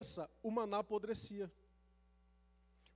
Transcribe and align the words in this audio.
essa, 0.00 0.30
o 0.42 0.50
maná 0.50 0.78
apodrecia. 0.78 1.50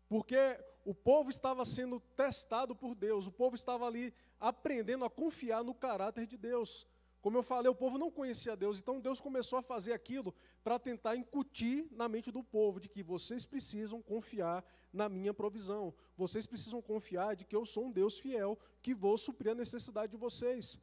Porque 0.08 0.37
o 0.85 0.95
povo 0.95 1.31
estava 1.31 1.65
sendo 1.65 2.01
testado 2.17 2.75
por 2.75 2.94
Deus, 2.94 3.27
o 3.27 3.32
povo 3.32 3.55
estava 3.55 3.86
ali 3.86 4.12
aprendendo 4.38 5.04
a 5.04 5.11
confiar 5.11 5.65
no 5.65 5.75
caráter 5.75 6.27
de 6.27 6.37
Deus. 6.37 6.87
Como 7.21 7.38
eu 7.38 7.43
falei, 7.43 7.71
o 7.71 7.75
povo 7.75 7.99
não 7.99 8.11
conhecia 8.11 8.57
Deus, 8.57 8.80
então 8.80 9.01
Deus 9.01 9.21
começou 9.21 9.59
a 9.59 9.62
fazer 9.62 9.93
aquilo 9.93 10.35
para 10.65 10.79
tentar 10.79 11.15
incutir 11.17 11.87
na 11.93 12.09
mente 12.09 12.33
do 12.33 12.43
povo 12.43 12.80
de 12.80 12.88
que 12.88 13.03
vocês 13.03 13.46
precisam 13.46 14.03
confiar 14.03 14.64
na 14.93 15.09
minha 15.09 15.32
provisão. 15.32 15.95
Vocês 16.16 16.46
precisam 16.46 16.82
confiar 16.82 17.37
de 17.37 17.45
que 17.45 17.55
eu 17.55 17.64
sou 17.64 17.87
um 17.87 17.93
Deus 17.93 18.19
fiel 18.19 18.59
que 18.82 18.93
vou 18.93 19.16
suprir 19.16 19.53
a 19.53 19.55
necessidade 19.55 20.11
de 20.11 20.19
vocês. 20.19 20.79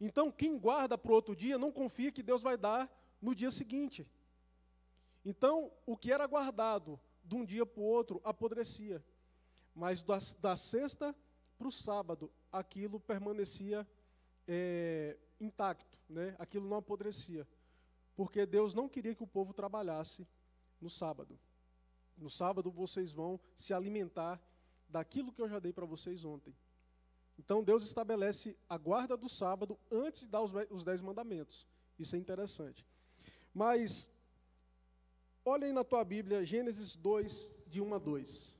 Então, 0.00 0.32
quem 0.32 0.58
guarda 0.58 0.98
para 0.98 1.12
o 1.12 1.14
outro 1.14 1.34
dia 1.34 1.56
não 1.56 1.70
confia 1.70 2.12
que 2.12 2.22
Deus 2.24 2.42
vai 2.42 2.56
dar 2.56 2.90
no 3.22 3.34
dia 3.34 3.50
seguinte. 3.50 4.06
Então, 5.28 5.70
o 5.84 5.94
que 5.94 6.10
era 6.10 6.26
guardado 6.26 6.98
de 7.22 7.34
um 7.34 7.44
dia 7.44 7.66
para 7.66 7.82
o 7.82 7.84
outro 7.84 8.18
apodrecia. 8.24 9.04
Mas 9.74 10.02
da, 10.02 10.16
da 10.40 10.56
sexta 10.56 11.14
para 11.58 11.68
o 11.68 11.70
sábado, 11.70 12.32
aquilo 12.50 12.98
permanecia 12.98 13.86
é, 14.46 15.18
intacto, 15.38 15.98
né? 16.08 16.34
aquilo 16.38 16.66
não 16.66 16.78
apodrecia. 16.78 17.46
Porque 18.16 18.46
Deus 18.46 18.74
não 18.74 18.88
queria 18.88 19.14
que 19.14 19.22
o 19.22 19.26
povo 19.26 19.52
trabalhasse 19.52 20.26
no 20.80 20.88
sábado. 20.88 21.38
No 22.16 22.30
sábado 22.30 22.70
vocês 22.70 23.12
vão 23.12 23.38
se 23.54 23.74
alimentar 23.74 24.40
daquilo 24.88 25.30
que 25.30 25.42
eu 25.42 25.48
já 25.50 25.58
dei 25.58 25.74
para 25.74 25.84
vocês 25.84 26.24
ontem. 26.24 26.56
Então 27.38 27.62
Deus 27.62 27.84
estabelece 27.84 28.56
a 28.66 28.78
guarda 28.78 29.14
do 29.14 29.28
sábado 29.28 29.78
antes 29.92 30.22
de 30.22 30.28
dar 30.28 30.40
os, 30.40 30.52
os 30.70 30.84
dez 30.84 31.02
mandamentos. 31.02 31.66
Isso 31.98 32.16
é 32.16 32.18
interessante. 32.18 32.86
Mas, 33.52 34.10
olhem 35.48 35.72
na 35.72 35.82
tua 35.82 36.04
Bíblia, 36.04 36.44
Gênesis 36.44 36.94
2, 36.94 37.52
de 37.66 37.80
1 37.80 37.94
a 37.94 37.98
2. 37.98 38.58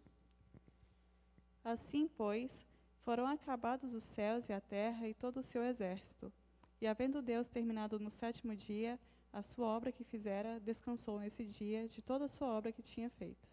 Assim, 1.62 2.08
pois, 2.08 2.66
foram 3.04 3.26
acabados 3.26 3.92
os 3.92 4.02
céus 4.02 4.48
e 4.48 4.54
a 4.54 4.60
terra 4.60 5.06
e 5.06 5.12
todo 5.12 5.40
o 5.40 5.42
seu 5.42 5.62
exército. 5.62 6.32
E 6.80 6.86
havendo 6.86 7.20
Deus 7.20 7.46
terminado 7.46 7.98
no 7.98 8.10
sétimo 8.10 8.56
dia 8.56 8.98
a 9.30 9.42
sua 9.42 9.66
obra 9.66 9.92
que 9.92 10.02
fizera, 10.02 10.58
descansou 10.60 11.20
nesse 11.20 11.44
dia 11.44 11.86
de 11.86 12.00
toda 12.00 12.24
a 12.24 12.28
sua 12.28 12.48
obra 12.48 12.72
que 12.72 12.82
tinha 12.82 13.10
feito. 13.10 13.46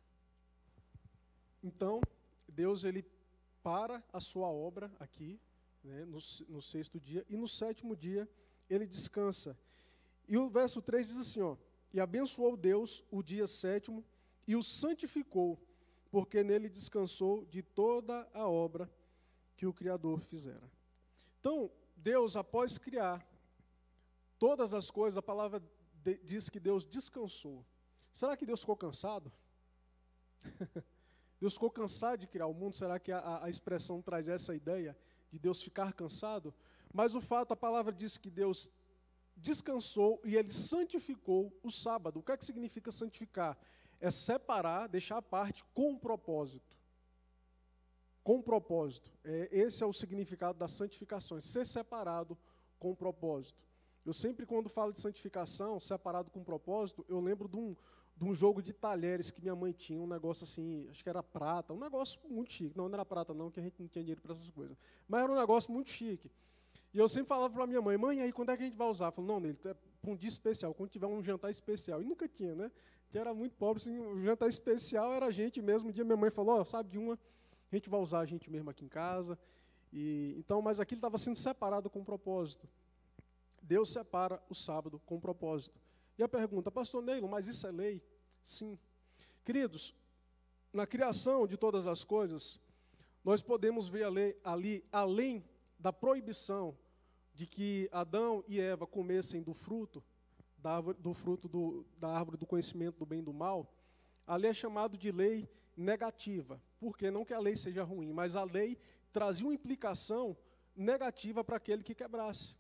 Então, 1.61 1.99
Deus 2.47 2.85
ele 2.85 3.03
para 3.61 4.01
a 4.13 4.19
sua 4.21 4.47
obra 4.47 4.89
aqui, 4.97 5.39
né, 5.83 6.05
no, 6.05 6.19
no, 6.47 6.61
sexto 6.61 6.99
dia, 6.99 7.25
e 7.27 7.35
no 7.35 7.47
sétimo 7.47 7.95
dia 7.95 8.29
ele 8.69 8.85
descansa. 8.85 9.57
E 10.27 10.37
o 10.37 10.47
verso 10.47 10.81
3 10.81 11.07
diz 11.07 11.19
assim: 11.19 11.41
ó, 11.41 11.57
E 11.95 11.99
abençoou 12.01 12.57
Deus 12.57 13.01
o 13.09 13.23
dia 13.23 13.47
sétimo 13.47 14.03
e 14.45 14.53
o 14.53 14.61
santificou, 14.61 15.57
porque 16.11 16.43
nele 16.43 16.67
descansou 16.67 17.45
de 17.45 17.63
toda 17.63 18.29
a 18.33 18.49
obra 18.49 18.91
que 19.55 19.65
o 19.65 19.71
Criador 19.71 20.19
fizera. 20.19 20.69
Então, 21.39 21.71
Deus, 21.95 22.35
após 22.35 22.77
criar 22.77 23.25
todas 24.37 24.73
as 24.73 24.91
coisas, 24.91 25.17
a 25.17 25.21
palavra 25.21 25.63
de, 26.03 26.17
diz 26.17 26.49
que 26.49 26.59
Deus 26.59 26.83
descansou. 26.83 27.65
Será 28.11 28.35
que 28.35 28.45
Deus 28.45 28.59
ficou 28.59 28.75
cansado? 28.75 29.31
Deus 31.39 31.53
ficou 31.53 31.71
cansado 31.71 32.19
de 32.19 32.27
criar 32.27 32.47
o 32.47 32.53
mundo? 32.53 32.75
Será 32.75 32.99
que 32.99 33.13
a, 33.13 33.45
a 33.45 33.49
expressão 33.49 34.01
traz 34.01 34.27
essa 34.27 34.53
ideia 34.53 34.97
de 35.31 35.39
Deus 35.39 35.63
ficar 35.63 35.93
cansado? 35.93 36.53
Mas 36.93 37.15
o 37.15 37.21
fato, 37.21 37.53
a 37.53 37.55
palavra 37.55 37.93
diz 37.93 38.17
que 38.17 38.29
Deus 38.29 38.69
descansou 39.35 40.21
e 40.23 40.35
ele 40.35 40.51
santificou 40.51 41.51
o 41.61 41.69
sábado. 41.69 42.19
O 42.19 42.23
que 42.23 42.31
é 42.31 42.37
que 42.37 42.45
significa 42.45 42.91
santificar? 42.91 43.57
É 43.99 44.11
separar, 44.11 44.87
deixar 44.87 45.17
a 45.17 45.21
parte 45.21 45.63
com 45.73 45.91
um 45.91 45.97
propósito 45.97 46.75
com 48.25 48.41
propósito. 48.41 49.11
É, 49.23 49.49
esse 49.51 49.83
é 49.83 49.85
o 49.85 49.93
significado 49.93 50.57
da 50.57 50.67
santificação, 50.67 51.39
ser 51.39 51.65
separado 51.67 52.35
com 52.79 52.95
propósito. 52.95 53.63
Eu 54.03 54.13
sempre, 54.13 54.47
quando 54.47 54.67
falo 54.67 54.91
de 54.91 54.99
santificação, 54.99 55.79
separado 55.79 56.31
com 56.31 56.43
propósito, 56.43 57.05
eu 57.07 57.19
lembro 57.19 57.47
de 57.47 57.55
um, 57.55 57.75
de 58.17 58.25
um 58.25 58.33
jogo 58.33 58.63
de 58.63 58.73
talheres 58.73 59.29
que 59.29 59.39
minha 59.39 59.55
mãe 59.55 59.71
tinha, 59.71 60.01
um 60.01 60.07
negócio 60.07 60.43
assim, 60.43 60.87
acho 60.89 61.03
que 61.03 61.09
era 61.09 61.21
prata, 61.21 61.71
um 61.71 61.79
negócio 61.79 62.19
muito 62.27 62.51
chique. 62.51 62.75
Não, 62.75 62.89
não 62.89 62.95
era 62.95 63.05
prata 63.05 63.31
não, 63.31 63.51
que 63.51 63.59
a 63.59 63.63
gente 63.63 63.79
não 63.79 63.87
tinha 63.87 64.03
dinheiro 64.03 64.21
para 64.21 64.33
essas 64.33 64.49
coisas. 64.49 64.75
Mas 65.07 65.21
era 65.21 65.31
um 65.31 65.35
negócio 65.35 65.71
muito 65.71 65.91
chique. 65.91 66.31
E 66.95 66.97
eu 66.97 67.09
sempre 67.09 67.27
falava 67.27 67.53
para 67.53 67.67
minha 67.67 67.81
mãe, 67.81 67.97
mãe, 67.97 68.21
aí 68.21 68.31
quando 68.31 68.51
é 68.51 68.55
que 68.55 68.63
a 68.63 68.65
gente 68.65 68.77
vai 68.77 68.87
usar? 68.87 69.11
Falou, 69.11 69.33
não, 69.33 69.39
nele, 69.41 69.59
é 69.65 69.73
para 69.73 70.09
um 70.09 70.15
dia 70.15 70.29
especial, 70.29 70.73
quando 70.73 70.91
tiver 70.91 71.05
um 71.05 71.21
jantar 71.21 71.51
especial. 71.51 72.01
E 72.01 72.05
nunca 72.05 72.25
tinha, 72.25 72.55
né? 72.55 72.71
Que 73.09 73.19
era 73.19 73.33
muito 73.33 73.53
pobre, 73.57 73.81
assim, 73.81 73.99
o 73.99 74.23
jantar 74.23 74.47
especial 74.47 75.11
era 75.11 75.25
a 75.25 75.31
gente 75.31 75.61
mesmo. 75.61 75.89
Um 75.89 75.91
dia 75.91 76.05
minha 76.05 76.15
mãe 76.15 76.31
falou, 76.31 76.57
oh, 76.57 76.63
sabe 76.63 76.91
de 76.91 76.97
uma 76.97 77.19
a 77.69 77.75
gente 77.75 77.89
vai 77.89 77.99
usar 77.99 78.19
a 78.19 78.25
gente 78.25 78.49
mesmo 78.49 78.69
aqui 78.69 78.85
em 78.85 78.87
casa. 78.87 79.37
E, 79.91 80.35
então, 80.37 80.61
mas 80.61 80.79
aquilo 80.79 80.99
estava 80.99 81.17
sendo 81.17 81.35
separado 81.35 81.89
com 81.89 81.99
um 81.99 82.05
propósito. 82.05 82.65
Deus 83.61 83.91
separa 83.91 84.41
o 84.49 84.55
sábado 84.55 84.97
com 85.05 85.17
um 85.17 85.19
propósito. 85.19 85.77
E 86.17 86.23
a 86.23 86.29
pergunta, 86.29 86.71
pastor 86.71 87.03
Neilo, 87.03 87.27
mas 87.27 87.45
isso 87.45 87.67
é 87.67 87.71
lei? 87.71 88.01
Sim. 88.41 88.79
Queridos, 89.43 89.93
na 90.71 90.87
criação 90.87 91.45
de 91.45 91.57
todas 91.57 91.87
as 91.87 92.05
coisas, 92.05 92.57
nós 93.21 93.41
podemos 93.41 93.89
ver 93.89 94.07
lei, 94.07 94.39
ali, 94.45 94.81
além 94.93 95.43
da 95.77 95.91
proibição 95.91 96.77
de 97.35 97.45
que 97.45 97.89
Adão 97.91 98.43
e 98.47 98.61
Eva 98.61 98.87
comessem 98.87 99.43
do 99.43 99.53
fruto, 99.53 100.01
da 100.57 100.79
do 100.79 101.13
fruto 101.13 101.47
do, 101.49 101.85
da 101.97 102.07
árvore 102.07 102.37
do 102.37 102.45
conhecimento 102.47 102.97
do 102.97 103.05
bem 103.05 103.19
e 103.19 103.23
do 103.23 103.33
mal, 103.33 103.71
ali 104.25 104.47
é 104.47 104.53
chamado 104.53 104.97
de 104.97 105.11
lei 105.11 105.47
negativa. 105.75 106.61
Porque 106.79 107.11
não 107.11 107.25
que 107.25 107.33
a 107.33 107.39
lei 107.39 107.57
seja 107.57 107.83
ruim, 107.83 108.13
mas 108.13 108.37
a 108.37 108.43
lei 108.43 108.77
trazia 109.11 109.45
uma 109.45 109.53
implicação 109.53 110.35
negativa 110.75 111.43
para 111.43 111.57
aquele 111.57 111.83
que 111.83 111.93
quebrasse. 111.93 112.55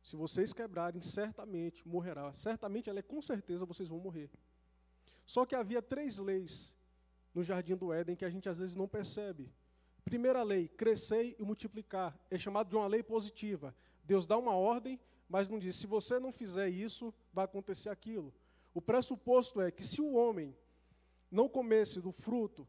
Se 0.00 0.14
vocês 0.16 0.52
quebrarem, 0.52 1.02
certamente 1.02 1.86
morrerá. 1.86 2.32
Certamente 2.34 2.88
ela 2.88 3.00
é 3.00 3.02
com 3.02 3.20
certeza 3.20 3.66
vocês 3.66 3.88
vão 3.88 3.98
morrer. 3.98 4.30
Só 5.26 5.44
que 5.44 5.56
havia 5.56 5.82
três 5.82 6.18
leis 6.18 6.76
no 7.34 7.42
jardim 7.42 7.74
do 7.74 7.92
Éden 7.92 8.14
que 8.14 8.24
a 8.24 8.30
gente 8.30 8.48
às 8.48 8.58
vezes 8.58 8.76
não 8.76 8.86
percebe. 8.86 9.50
Primeira 10.04 10.42
lei, 10.42 10.68
crescer 10.68 11.34
e 11.38 11.42
multiplicar. 11.42 12.18
É 12.30 12.38
chamado 12.38 12.68
de 12.68 12.76
uma 12.76 12.86
lei 12.86 13.02
positiva. 13.02 13.74
Deus 14.04 14.26
dá 14.26 14.36
uma 14.36 14.54
ordem, 14.54 15.00
mas 15.28 15.48
não 15.48 15.58
diz, 15.58 15.76
se 15.76 15.86
você 15.86 16.18
não 16.18 16.30
fizer 16.30 16.68
isso, 16.68 17.12
vai 17.32 17.46
acontecer 17.46 17.88
aquilo. 17.88 18.32
O 18.74 18.82
pressuposto 18.82 19.60
é 19.60 19.70
que 19.70 19.82
se 19.82 20.00
o 20.02 20.12
homem 20.12 20.54
não 21.30 21.48
comesse 21.48 22.00
do 22.00 22.12
fruto 22.12 22.66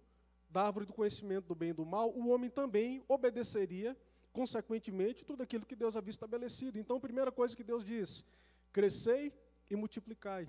da 0.50 0.64
árvore 0.64 0.86
do 0.86 0.94
conhecimento 0.94 1.48
do 1.48 1.56
bem 1.56 1.70
e 1.72 1.74
do 1.74 1.86
mal, 1.86 2.12
o 2.12 2.30
homem 2.30 2.50
também 2.50 3.04
obedeceria, 3.08 3.98
consequentemente, 4.32 5.26
tudo 5.26 5.44
aquilo 5.44 5.66
que 5.66 5.76
Deus 5.76 5.98
havia 5.98 6.12
estabelecido. 6.12 6.80
Então, 6.80 6.96
a 6.96 7.00
primeira 7.00 7.32
coisa 7.32 7.56
que 7.56 7.64
Deus 7.64 7.84
diz: 7.84 8.24
crescei 8.72 9.34
e 9.70 9.76
multiplicai. 9.76 10.48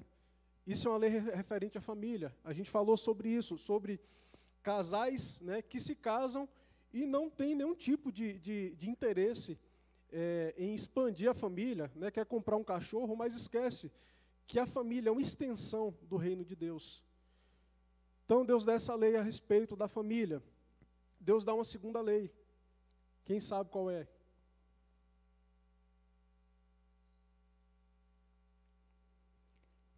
Isso 0.66 0.86
é 0.86 0.90
uma 0.90 0.98
lei 0.98 1.10
referente 1.10 1.78
à 1.78 1.80
família. 1.80 2.34
A 2.44 2.52
gente 2.52 2.70
falou 2.70 2.96
sobre 2.96 3.28
isso, 3.28 3.56
sobre 3.58 4.00
casais 4.62 5.40
né, 5.40 5.62
que 5.62 5.78
se 5.78 5.94
casam 5.94 6.48
e 6.96 7.04
não 7.04 7.28
tem 7.28 7.54
nenhum 7.54 7.74
tipo 7.74 8.10
de, 8.10 8.38
de, 8.38 8.74
de 8.74 8.88
interesse 8.88 9.58
é, 10.10 10.54
em 10.56 10.74
expandir 10.74 11.28
a 11.28 11.34
família, 11.34 11.92
né, 11.94 12.10
quer 12.10 12.24
comprar 12.24 12.56
um 12.56 12.64
cachorro, 12.64 13.14
mas 13.14 13.36
esquece 13.36 13.92
que 14.46 14.58
a 14.58 14.66
família 14.66 15.10
é 15.10 15.12
uma 15.12 15.20
extensão 15.20 15.94
do 16.04 16.16
reino 16.16 16.42
de 16.42 16.56
Deus. 16.56 17.04
Então 18.24 18.46
Deus 18.46 18.64
dá 18.64 18.72
essa 18.72 18.94
lei 18.94 19.14
a 19.14 19.20
respeito 19.20 19.76
da 19.76 19.86
família. 19.86 20.42
Deus 21.20 21.44
dá 21.44 21.52
uma 21.52 21.64
segunda 21.64 22.00
lei. 22.00 22.32
Quem 23.26 23.40
sabe 23.40 23.68
qual 23.68 23.90
é? 23.90 24.08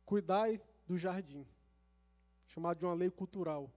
Cuidai 0.04 0.60
do 0.84 0.98
jardim, 0.98 1.46
chamado 2.48 2.78
de 2.78 2.84
uma 2.84 2.94
lei 2.94 3.10
cultural. 3.10 3.70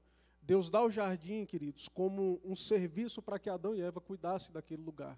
Deus 0.52 0.70
dá 0.70 0.84
o 0.84 0.90
jardim, 0.90 1.46
queridos, 1.46 1.88
como 1.88 2.42
um 2.44 2.58
serviço 2.58 3.22
para 3.22 3.40
que 3.40 3.50
Adão 3.50 3.74
e 3.74 3.82
Eva 3.82 4.02
cuidassem 4.02 4.52
daquele 4.52 4.84
lugar. 4.84 5.18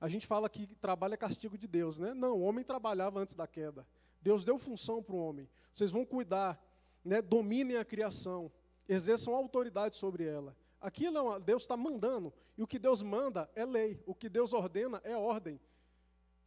A 0.00 0.08
gente 0.08 0.26
fala 0.26 0.50
que 0.50 0.66
trabalho 0.66 1.14
é 1.14 1.16
castigo 1.16 1.56
de 1.56 1.68
Deus, 1.68 2.00
né? 2.00 2.12
Não, 2.12 2.32
o 2.32 2.40
homem 2.40 2.64
trabalhava 2.64 3.20
antes 3.20 3.36
da 3.36 3.46
queda. 3.46 3.86
Deus 4.20 4.44
deu 4.44 4.58
função 4.58 5.00
para 5.00 5.14
o 5.14 5.20
homem. 5.20 5.48
Vocês 5.72 5.92
vão 5.92 6.04
cuidar 6.04 6.60
né, 7.04 7.22
dominem 7.22 7.76
a 7.76 7.84
criação, 7.84 8.50
exerçam 8.88 9.36
autoridade 9.36 9.94
sobre 9.94 10.24
ela. 10.24 10.56
Aquilo 10.80 11.16
é 11.16 11.22
uma, 11.22 11.38
Deus 11.38 11.62
está 11.62 11.76
mandando, 11.76 12.34
e 12.58 12.62
o 12.64 12.66
que 12.66 12.80
Deus 12.80 13.02
manda 13.02 13.48
é 13.54 13.64
lei, 13.64 14.02
o 14.04 14.16
que 14.16 14.28
Deus 14.28 14.52
ordena 14.52 15.00
é 15.04 15.16
ordem. 15.16 15.60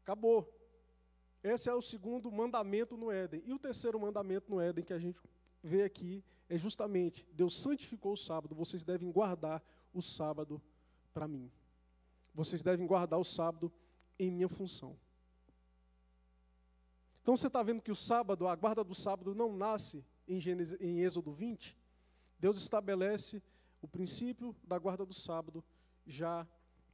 Acabou. 0.03 0.45
Esse 1.41 1.69
é 1.69 1.73
o 1.73 1.81
segundo 1.81 2.29
mandamento 2.29 2.97
no 2.97 3.09
Éden. 3.09 3.41
E 3.45 3.53
o 3.53 3.57
terceiro 3.57 3.97
mandamento 3.97 4.51
no 4.51 4.59
Éden 4.59 4.83
que 4.83 4.91
a 4.91 4.99
gente 4.99 5.17
vê 5.63 5.83
aqui 5.83 6.23
é 6.47 6.57
justamente: 6.57 7.27
Deus 7.33 7.61
santificou 7.61 8.13
o 8.13 8.17
sábado, 8.17 8.55
vocês 8.55 8.83
devem 8.83 9.11
guardar 9.11 9.63
o 9.93 10.01
sábado 10.01 10.61
para 11.13 11.27
mim. 11.27 11.51
Vocês 12.33 12.61
devem 12.61 12.85
guardar 12.85 13.19
o 13.19 13.23
sábado 13.23 13.71
em 14.17 14.31
minha 14.31 14.49
função. 14.49 14.97
Então 17.21 17.35
você 17.35 17.47
está 17.47 17.61
vendo 17.61 17.81
que 17.81 17.91
o 17.91 17.95
sábado, 17.95 18.47
a 18.47 18.55
guarda 18.55 18.83
do 18.83 18.95
sábado 18.95 19.35
não 19.35 19.55
nasce 19.55 20.03
em, 20.27 20.39
Gênesis, 20.39 20.79
em 20.79 21.01
Êxodo 21.01 21.31
20. 21.31 21.77
Deus 22.39 22.57
estabelece 22.57 23.41
o 23.81 23.87
princípio 23.87 24.55
da 24.63 24.77
guarda 24.79 25.05
do 25.05 25.13
sábado 25.13 25.63
já 26.05 26.47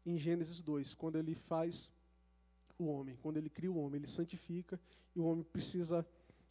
em 0.05 0.17
Gênesis 0.17 0.61
2, 0.61 0.93
quando 0.93 1.17
ele 1.17 1.33
faz 1.33 1.91
o 2.77 2.85
homem, 2.85 3.15
quando 3.17 3.37
ele 3.37 3.49
cria 3.49 3.71
o 3.71 3.77
homem, 3.77 3.99
ele 3.99 4.07
santifica 4.07 4.79
e 5.15 5.19
o 5.19 5.25
homem 5.25 5.43
precisa 5.43 6.05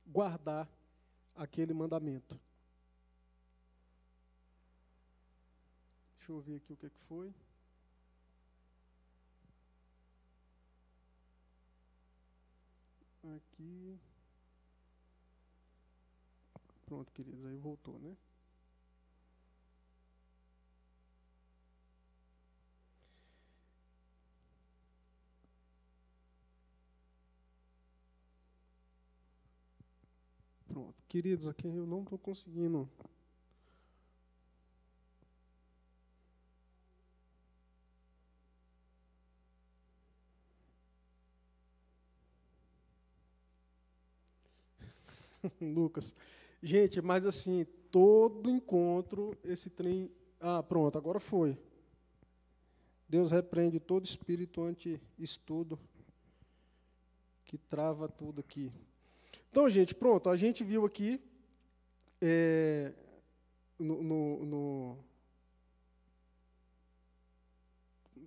guardar 0.06 0.68
aquele 1.34 1.74
mandamento. 1.74 2.38
Deixa 6.18 6.32
eu 6.32 6.40
ver 6.40 6.56
aqui 6.56 6.72
o 6.72 6.76
que, 6.76 6.88
que 6.88 6.98
foi. 7.06 7.34
Aqui. 13.36 13.98
Pronto, 16.86 17.12
queridos, 17.12 17.44
aí 17.46 17.56
voltou, 17.56 17.98
né? 17.98 18.16
Pronto. 30.66 31.02
Queridos, 31.14 31.46
aqui 31.46 31.68
eu 31.68 31.86
não 31.86 32.02
estou 32.02 32.18
conseguindo. 32.18 32.90
Lucas. 45.62 46.16
Gente, 46.60 47.00
mas 47.00 47.24
assim, 47.24 47.64
todo 47.92 48.50
encontro, 48.50 49.38
esse 49.44 49.70
trem. 49.70 50.10
Ah, 50.40 50.64
pronto, 50.64 50.98
agora 50.98 51.20
foi. 51.20 51.56
Deus 53.08 53.30
repreende 53.30 53.78
todo 53.78 54.04
espírito 54.04 54.64
anti-estudo 54.64 55.78
que 57.44 57.56
trava 57.56 58.08
tudo 58.08 58.40
aqui. 58.40 58.72
Então, 59.54 59.70
gente, 59.70 59.94
pronto, 59.94 60.28
a 60.28 60.36
gente 60.36 60.64
viu 60.64 60.84
aqui 60.84 61.20
é, 62.20 62.92
no, 63.78 64.02
no, 64.02 64.44
no, 64.44 64.98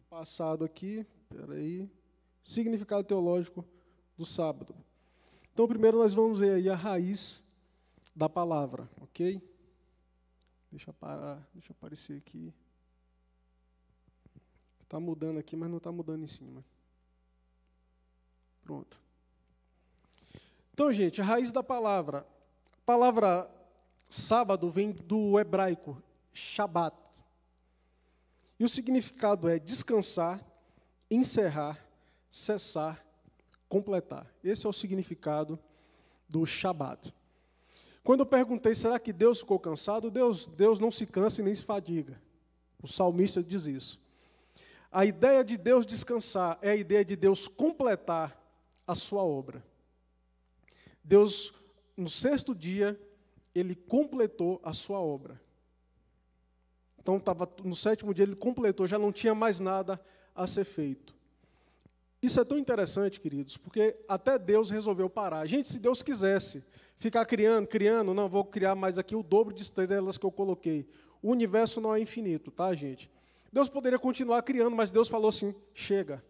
passado 0.09 0.63
aqui, 0.63 1.05
peraí, 1.27 1.91
significado 2.41 3.03
teológico 3.03 3.65
do 4.17 4.25
sábado. 4.25 4.73
Então, 5.51 5.67
primeiro 5.67 5.97
nós 5.97 6.13
vamos 6.13 6.39
ver 6.39 6.51
aí 6.51 6.69
a 6.69 6.75
raiz 6.77 7.43
da 8.15 8.29
palavra, 8.29 8.89
ok? 9.01 9.41
Deixa 10.71 10.93
parar, 10.93 11.45
deixa 11.53 11.73
aparecer 11.73 12.19
aqui. 12.19 12.53
Está 14.81 14.97
mudando 14.97 15.39
aqui, 15.39 15.57
mas 15.57 15.69
não 15.69 15.77
está 15.77 15.91
mudando 15.91 16.23
em 16.23 16.27
cima. 16.27 16.63
Pronto. 18.63 19.06
Então, 20.77 20.93
gente, 20.93 21.19
a 21.19 21.23
raiz 21.23 21.51
da 21.51 21.63
palavra. 21.63 22.19
A 22.19 22.85
palavra 22.85 23.49
sábado 24.07 24.69
vem 24.69 24.91
do 24.91 25.39
hebraico 25.39 25.99
Shabat. 26.31 26.95
E 28.59 28.63
o 28.63 28.69
significado 28.69 29.49
é 29.49 29.57
descansar, 29.57 30.39
encerrar, 31.09 31.83
cessar, 32.29 33.03
completar. 33.67 34.31
Esse 34.43 34.67
é 34.67 34.69
o 34.69 34.71
significado 34.71 35.57
do 36.29 36.45
Shabat. 36.45 37.11
Quando 38.03 38.19
eu 38.19 38.27
perguntei, 38.27 38.75
será 38.75 38.99
que 38.99 39.11
Deus 39.11 39.39
ficou 39.39 39.57
cansado? 39.57 40.11
Deus, 40.11 40.45
Deus 40.45 40.77
não 40.77 40.91
se 40.91 41.07
cansa 41.07 41.41
e 41.41 41.43
nem 41.43 41.55
se 41.55 41.63
fadiga. 41.63 42.21
O 42.83 42.87
salmista 42.87 43.41
diz 43.41 43.65
isso. 43.65 43.99
A 44.91 45.03
ideia 45.07 45.43
de 45.43 45.57
Deus 45.57 45.87
descansar 45.87 46.59
é 46.61 46.69
a 46.69 46.75
ideia 46.75 47.03
de 47.03 47.15
Deus 47.15 47.47
completar 47.47 48.39
a 48.85 48.93
sua 48.93 49.23
obra. 49.23 49.65
Deus, 51.07 51.53
no 51.95 52.09
sexto 52.09 52.53
dia, 52.53 52.99
ele 53.55 53.73
completou 53.73 54.59
a 54.61 54.73
sua 54.73 54.99
obra. 54.99 55.41
Então, 56.99 57.17
tava, 57.17 57.49
no 57.63 57.73
sétimo 57.73 58.13
dia, 58.13 58.23
ele 58.23 58.35
completou, 58.35 58.85
já 58.85 58.99
não 58.99 59.13
tinha 59.13 59.33
mais 59.33 59.61
nada 59.61 59.99
a 60.35 60.45
ser 60.45 60.65
feito. 60.65 61.15
Isso 62.21 62.41
é 62.41 62.43
tão 62.43 62.57
interessante, 62.57 63.21
queridos, 63.21 63.55
porque 63.55 63.95
até 64.05 64.37
Deus 64.37 64.69
resolveu 64.69 65.09
parar. 65.09 65.45
Gente, 65.45 65.69
se 65.69 65.79
Deus 65.79 66.01
quisesse 66.01 66.65
ficar 66.97 67.25
criando, 67.25 67.67
criando, 67.67 68.13
não, 68.13 68.27
vou 68.27 68.43
criar 68.43 68.75
mais 68.75 68.97
aqui 68.97 69.15
o 69.15 69.23
dobro 69.23 69.53
de 69.53 69.61
estrelas 69.61 70.17
que 70.17 70.25
eu 70.25 70.31
coloquei. 70.31 70.85
O 71.21 71.31
universo 71.31 71.79
não 71.79 71.95
é 71.95 72.01
infinito, 72.01 72.51
tá, 72.51 72.75
gente? 72.75 73.09
Deus 73.53 73.69
poderia 73.69 73.97
continuar 73.97 74.41
criando, 74.41 74.75
mas 74.75 74.91
Deus 74.91 75.07
falou 75.07 75.29
assim: 75.29 75.55
chega. 75.73 76.21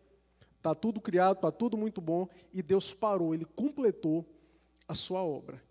Está 0.57 0.75
tudo 0.75 1.01
criado, 1.01 1.37
está 1.37 1.51
tudo 1.51 1.77
muito 1.77 1.99
bom, 1.99 2.27
e 2.53 2.61
Deus 2.61 2.93
parou, 2.93 3.33
ele 3.33 3.45
completou 3.45 4.25
a 4.87 4.95
sua 4.95 5.23
obra. 5.23 5.61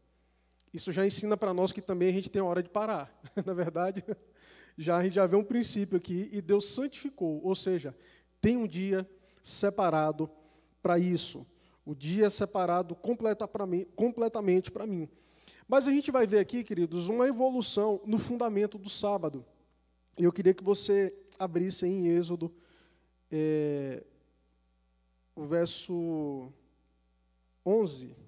Isso 0.72 0.92
já 0.92 1.06
ensina 1.06 1.36
para 1.36 1.54
nós 1.54 1.72
que 1.72 1.80
também 1.80 2.08
a 2.08 2.12
gente 2.12 2.28
tem 2.28 2.42
a 2.42 2.44
hora 2.44 2.62
de 2.62 2.68
parar. 2.68 3.10
Na 3.46 3.54
verdade, 3.54 4.04
já 4.76 4.98
a 4.98 5.02
gente 5.02 5.14
já 5.14 5.26
vê 5.26 5.36
um 5.36 5.44
princípio 5.44 5.96
aqui 5.96 6.28
e 6.32 6.42
Deus 6.42 6.66
santificou, 6.66 7.40
ou 7.42 7.54
seja, 7.54 7.96
tem 8.40 8.56
um 8.56 8.66
dia 8.66 9.08
separado 9.42 10.30
para 10.82 10.98
isso. 10.98 11.46
O 11.84 11.94
dia 11.94 12.28
separado 12.28 12.94
completa 12.94 13.48
mim, 13.66 13.86
completamente 13.96 14.70
para 14.70 14.86
mim. 14.86 15.08
Mas 15.68 15.86
a 15.86 15.90
gente 15.90 16.10
vai 16.10 16.26
ver 16.26 16.38
aqui, 16.38 16.62
queridos, 16.62 17.08
uma 17.08 17.26
evolução 17.26 18.00
no 18.04 18.18
fundamento 18.18 18.76
do 18.76 18.88
sábado. 18.90 19.44
Eu 20.16 20.32
queria 20.32 20.54
que 20.54 20.62
você 20.62 21.14
abrisse 21.38 21.86
em 21.86 22.08
Êxodo 22.08 22.52
é, 23.30 24.04
o 25.34 25.44
verso 25.44 26.52
11. 27.64 28.25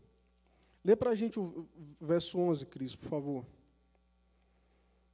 Lê 0.85 0.97
para 0.97 1.11
a 1.11 1.15
gente 1.15 1.39
o 1.39 1.69
verso 2.01 2.39
11, 2.39 2.67
Cris, 2.67 2.95
por 2.95 3.09
favor. 3.09 3.47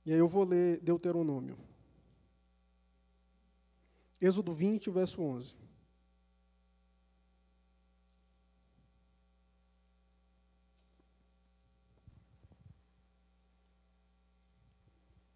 E 0.04 0.12
aí 0.12 0.18
eu 0.18 0.28
vou 0.28 0.44
ler 0.44 0.80
Deuteronômio. 0.80 1.56
Êxodo 4.20 4.52
20, 4.52 4.90
verso 4.90 5.22
11. 5.22 5.56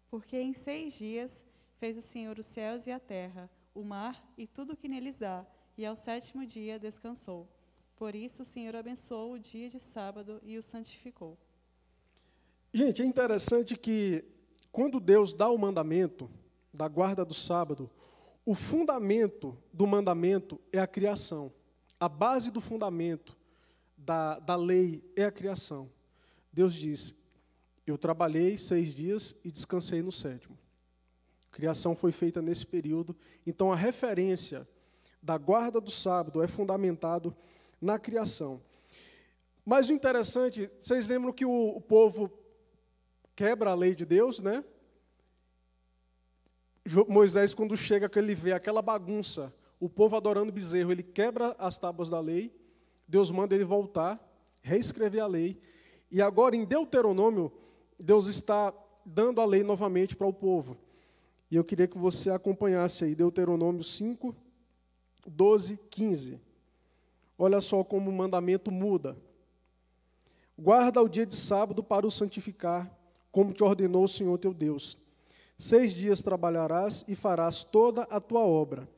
Porque 0.09 0.37
em 0.37 0.53
seis 0.53 0.93
dias 0.93 1.45
fez 1.77 1.97
o 1.97 2.01
Senhor 2.01 2.37
os 2.37 2.45
céus 2.45 2.87
e 2.87 2.91
a 2.91 2.99
terra, 2.99 3.49
o 3.73 3.83
mar 3.83 4.21
e 4.37 4.47
tudo 4.47 4.73
o 4.73 4.77
que 4.77 4.87
neles 4.87 5.17
dá, 5.17 5.45
e 5.77 5.85
ao 5.85 5.95
sétimo 5.95 6.45
dia 6.45 6.79
descansou. 6.79 7.47
Por 7.99 8.15
isso 8.15 8.43
o 8.43 8.45
Senhor 8.45 8.77
abençoou 8.77 9.33
o 9.33 9.39
dia 9.39 9.69
de 9.69 9.77
sábado 9.77 10.39
e 10.41 10.57
o 10.57 10.63
santificou. 10.63 11.37
Gente, 12.73 13.01
é 13.01 13.05
interessante 13.05 13.75
que 13.75 14.23
quando 14.71 15.01
Deus 15.01 15.33
dá 15.33 15.49
o 15.49 15.57
mandamento 15.57 16.31
da 16.73 16.87
guarda 16.87 17.25
do 17.25 17.33
sábado, 17.33 17.91
o 18.45 18.55
fundamento 18.55 19.57
do 19.73 19.85
mandamento 19.85 20.57
é 20.71 20.79
a 20.79 20.87
criação. 20.87 21.51
A 21.99 22.07
base 22.07 22.51
do 22.51 22.61
fundamento 22.61 23.35
da, 23.97 24.39
da 24.39 24.55
lei 24.55 25.03
é 25.13 25.25
a 25.25 25.31
criação. 25.31 25.89
Deus 26.53 26.73
diz: 26.73 27.13
Eu 27.85 27.97
trabalhei 27.97 28.57
seis 28.57 28.93
dias 28.93 29.35
e 29.43 29.51
descansei 29.51 30.01
no 30.01 30.11
sétimo. 30.11 30.57
Criação 31.51 31.97
foi 31.97 32.13
feita 32.13 32.41
nesse 32.41 32.65
período, 32.65 33.13
então 33.45 33.73
a 33.73 33.75
referência 33.75 34.65
da 35.21 35.37
guarda 35.37 35.81
do 35.81 35.91
sábado 35.91 36.41
é 36.41 36.47
fundamentado 36.47 37.35
na 37.81 37.97
criação. 37.99 38.61
Mas 39.65 39.89
o 39.89 39.93
interessante, 39.93 40.69
vocês 40.79 41.05
lembram 41.05 41.31
que 41.31 41.45
o, 41.45 41.77
o 41.77 41.81
povo 41.81 42.31
quebra 43.35 43.71
a 43.71 43.75
lei 43.75 43.93
de 43.93 44.05
Deus, 44.05 44.41
né? 44.41 44.63
Moisés, 47.07 47.53
quando 47.53 47.77
chega, 47.77 48.09
que 48.09 48.17
ele 48.17 48.33
vê 48.33 48.51
aquela 48.51 48.81
bagunça, 48.81 49.53
o 49.79 49.87
povo 49.87 50.15
adorando 50.15 50.51
bezerro, 50.51 50.91
ele 50.91 51.03
quebra 51.03 51.55
as 51.59 51.77
tábuas 51.77 52.09
da 52.09 52.19
lei, 52.19 52.53
Deus 53.07 53.31
manda 53.31 53.53
ele 53.53 53.63
voltar, 53.63 54.19
reescrever 54.61 55.21
a 55.21 55.27
lei, 55.27 55.59
e 56.11 56.21
agora 56.21 56.55
em 56.55 56.65
Deuteronômio, 56.65 57.51
Deus 57.99 58.27
está 58.27 58.73
dando 59.05 59.39
a 59.39 59.45
lei 59.45 59.63
novamente 59.63 60.15
para 60.15 60.27
o 60.27 60.33
povo. 60.33 60.77
E 61.51 61.55
eu 61.55 61.63
queria 61.63 61.87
que 61.87 61.97
você 61.97 62.29
acompanhasse 62.29 63.03
aí, 63.03 63.15
Deuteronômio 63.15 63.83
5, 63.83 64.35
12, 65.25 65.79
15. 65.89 66.39
Olha 67.41 67.61
só 67.61 67.85
como 67.85 68.09
o 68.09 68.13
mandamento 68.13 68.69
muda. 68.69 69.15
Guarda 70.57 71.01
o 71.01 71.07
dia 71.07 71.25
de 71.25 71.33
sábado 71.33 71.81
para 71.81 72.05
o 72.05 72.11
santificar, 72.11 72.93
como 73.31 73.53
te 73.53 73.63
ordenou 73.63 74.03
o 74.03 74.09
Senhor 74.09 74.37
teu 74.37 74.53
Deus. 74.53 74.97
Seis 75.57 75.93
dias 75.93 76.21
trabalharás 76.21 77.05
e 77.07 77.15
farás 77.15 77.63
toda 77.63 78.01
a 78.03 78.19
tua 78.19 78.41
obra. 78.41 78.89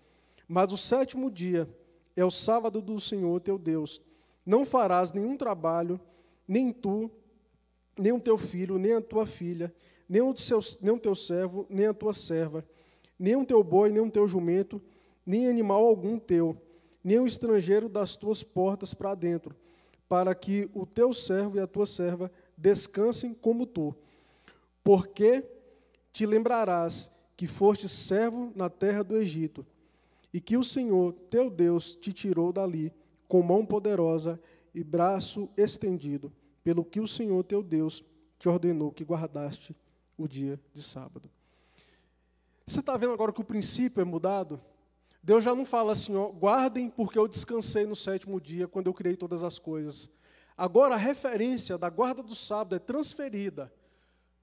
Mas 0.47 0.73
o 0.73 0.77
sétimo 0.77 1.29
dia 1.29 1.69
é 2.15 2.25
o 2.25 2.31
sábado 2.31 2.81
do 2.81 2.99
Senhor 2.99 3.39
teu 3.41 3.59
Deus. 3.59 4.01
Não 4.43 4.65
farás 4.65 5.13
nenhum 5.13 5.37
trabalho, 5.37 6.01
nem 6.47 6.73
tu, 6.73 7.11
nem 7.95 8.11
o 8.11 8.19
teu 8.19 8.39
filho, 8.39 8.79
nem 8.79 8.93
a 8.93 9.01
tua 9.01 9.27
filha, 9.27 9.71
nem 10.09 10.23
o, 10.23 10.35
seu, 10.35 10.59
nem 10.81 10.91
o 10.91 10.99
teu 10.99 11.13
servo, 11.13 11.67
nem 11.69 11.85
a 11.85 11.93
tua 11.93 12.11
serva, 12.11 12.65
nem 13.19 13.35
o 13.35 13.45
teu 13.45 13.63
boi, 13.63 13.91
nem 13.91 14.01
o 14.01 14.09
teu 14.09 14.27
jumento, 14.27 14.81
nem 15.23 15.47
animal 15.47 15.85
algum 15.85 16.17
teu, 16.17 16.57
nem 17.03 17.19
o 17.19 17.27
estrangeiro 17.27 17.89
das 17.89 18.15
tuas 18.15 18.43
portas 18.43 18.93
para 18.93 19.15
dentro, 19.15 19.55
para 20.07 20.35
que 20.35 20.69
o 20.73 20.85
teu 20.85 21.13
servo 21.13 21.57
e 21.57 21.59
a 21.59 21.67
tua 21.67 21.85
serva 21.85 22.31
descansem 22.57 23.33
como 23.33 23.65
tu. 23.65 23.95
Porque 24.83 25.43
te 26.11 26.25
lembrarás 26.25 27.11
que 27.37 27.47
foste 27.47 27.87
servo 27.87 28.51
na 28.55 28.69
terra 28.69 29.03
do 29.03 29.17
Egito, 29.17 29.65
e 30.33 30.39
que 30.39 30.57
o 30.57 30.63
Senhor, 30.63 31.13
teu 31.29 31.49
Deus, 31.49 31.95
te 31.95 32.13
tirou 32.13 32.53
dali 32.53 32.93
com 33.27 33.41
mão 33.41 33.65
poderosa 33.65 34.39
e 34.73 34.83
braço 34.83 35.49
estendido, 35.57 36.31
pelo 36.63 36.85
que 36.85 36.99
o 36.99 37.07
Senhor, 37.07 37.43
teu 37.43 37.63
Deus, 37.63 38.03
te 38.37 38.47
ordenou 38.47 38.91
que 38.91 39.03
guardaste 39.03 39.75
o 40.17 40.27
dia 40.27 40.59
de 40.73 40.81
sábado. 40.81 41.29
Você 42.65 42.79
está 42.79 42.95
vendo 42.95 43.13
agora 43.13 43.33
que 43.33 43.41
o 43.41 43.45
princípio 43.45 44.01
é 44.01 44.05
mudado? 44.05 44.61
Deus 45.23 45.43
já 45.43 45.53
não 45.53 45.65
fala 45.65 45.91
assim, 45.91 46.15
ó, 46.15 46.29
guardem 46.29 46.89
porque 46.89 47.19
eu 47.19 47.27
descansei 47.27 47.85
no 47.85 47.95
sétimo 47.95 48.41
dia, 48.41 48.67
quando 48.67 48.87
eu 48.87 48.93
criei 48.93 49.15
todas 49.15 49.43
as 49.43 49.59
coisas. 49.59 50.09
Agora 50.57 50.95
a 50.95 50.97
referência 50.97 51.77
da 51.77 51.89
guarda 51.89 52.23
do 52.23 52.35
sábado 52.35 52.75
é 52.75 52.79
transferida 52.79 53.71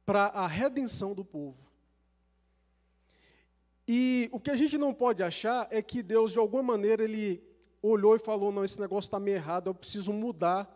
para 0.07 0.27
a 0.27 0.47
redenção 0.47 1.15
do 1.15 1.25
povo. 1.25 1.69
E 3.87 4.29
o 4.33 4.39
que 4.39 4.51
a 4.51 4.57
gente 4.57 4.77
não 4.77 4.93
pode 4.93 5.23
achar 5.23 5.67
é 5.71 5.83
que 5.83 6.03
Deus, 6.03 6.33
de 6.33 6.39
alguma 6.39 6.63
maneira, 6.63 7.03
ele 7.03 7.43
olhou 7.83 8.15
e 8.15 8.19
falou: 8.19 8.53
não, 8.53 8.65
esse 8.65 8.79
negócio 8.79 9.09
está 9.09 9.19
meio 9.19 9.37
errado, 9.37 9.69
eu 9.69 9.75
preciso 9.75 10.13
mudar 10.13 10.71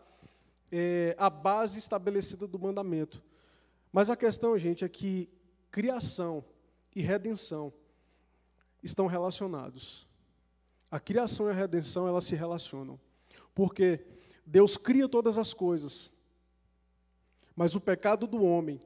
é, 0.71 1.15
a 1.17 1.29
base 1.29 1.79
estabelecida 1.79 2.47
do 2.47 2.59
mandamento. 2.59 3.23
Mas 3.91 4.09
a 4.09 4.15
questão, 4.15 4.57
gente, 4.57 4.83
é 4.83 4.89
que 4.89 5.29
criação 5.71 6.43
e 6.95 7.01
redenção 7.01 7.71
estão 8.83 9.07
relacionados. 9.07 10.07
A 10.91 10.99
criação 10.99 11.47
e 11.47 11.51
a 11.51 11.53
redenção, 11.53 12.07
elas 12.07 12.25
se 12.25 12.35
relacionam. 12.35 12.99
Porque 13.55 14.05
Deus 14.45 14.77
cria 14.77 15.07
todas 15.07 15.37
as 15.37 15.53
coisas, 15.53 16.11
mas 17.55 17.75
o 17.75 17.81
pecado 17.81 18.27
do 18.27 18.43
homem 18.43 18.81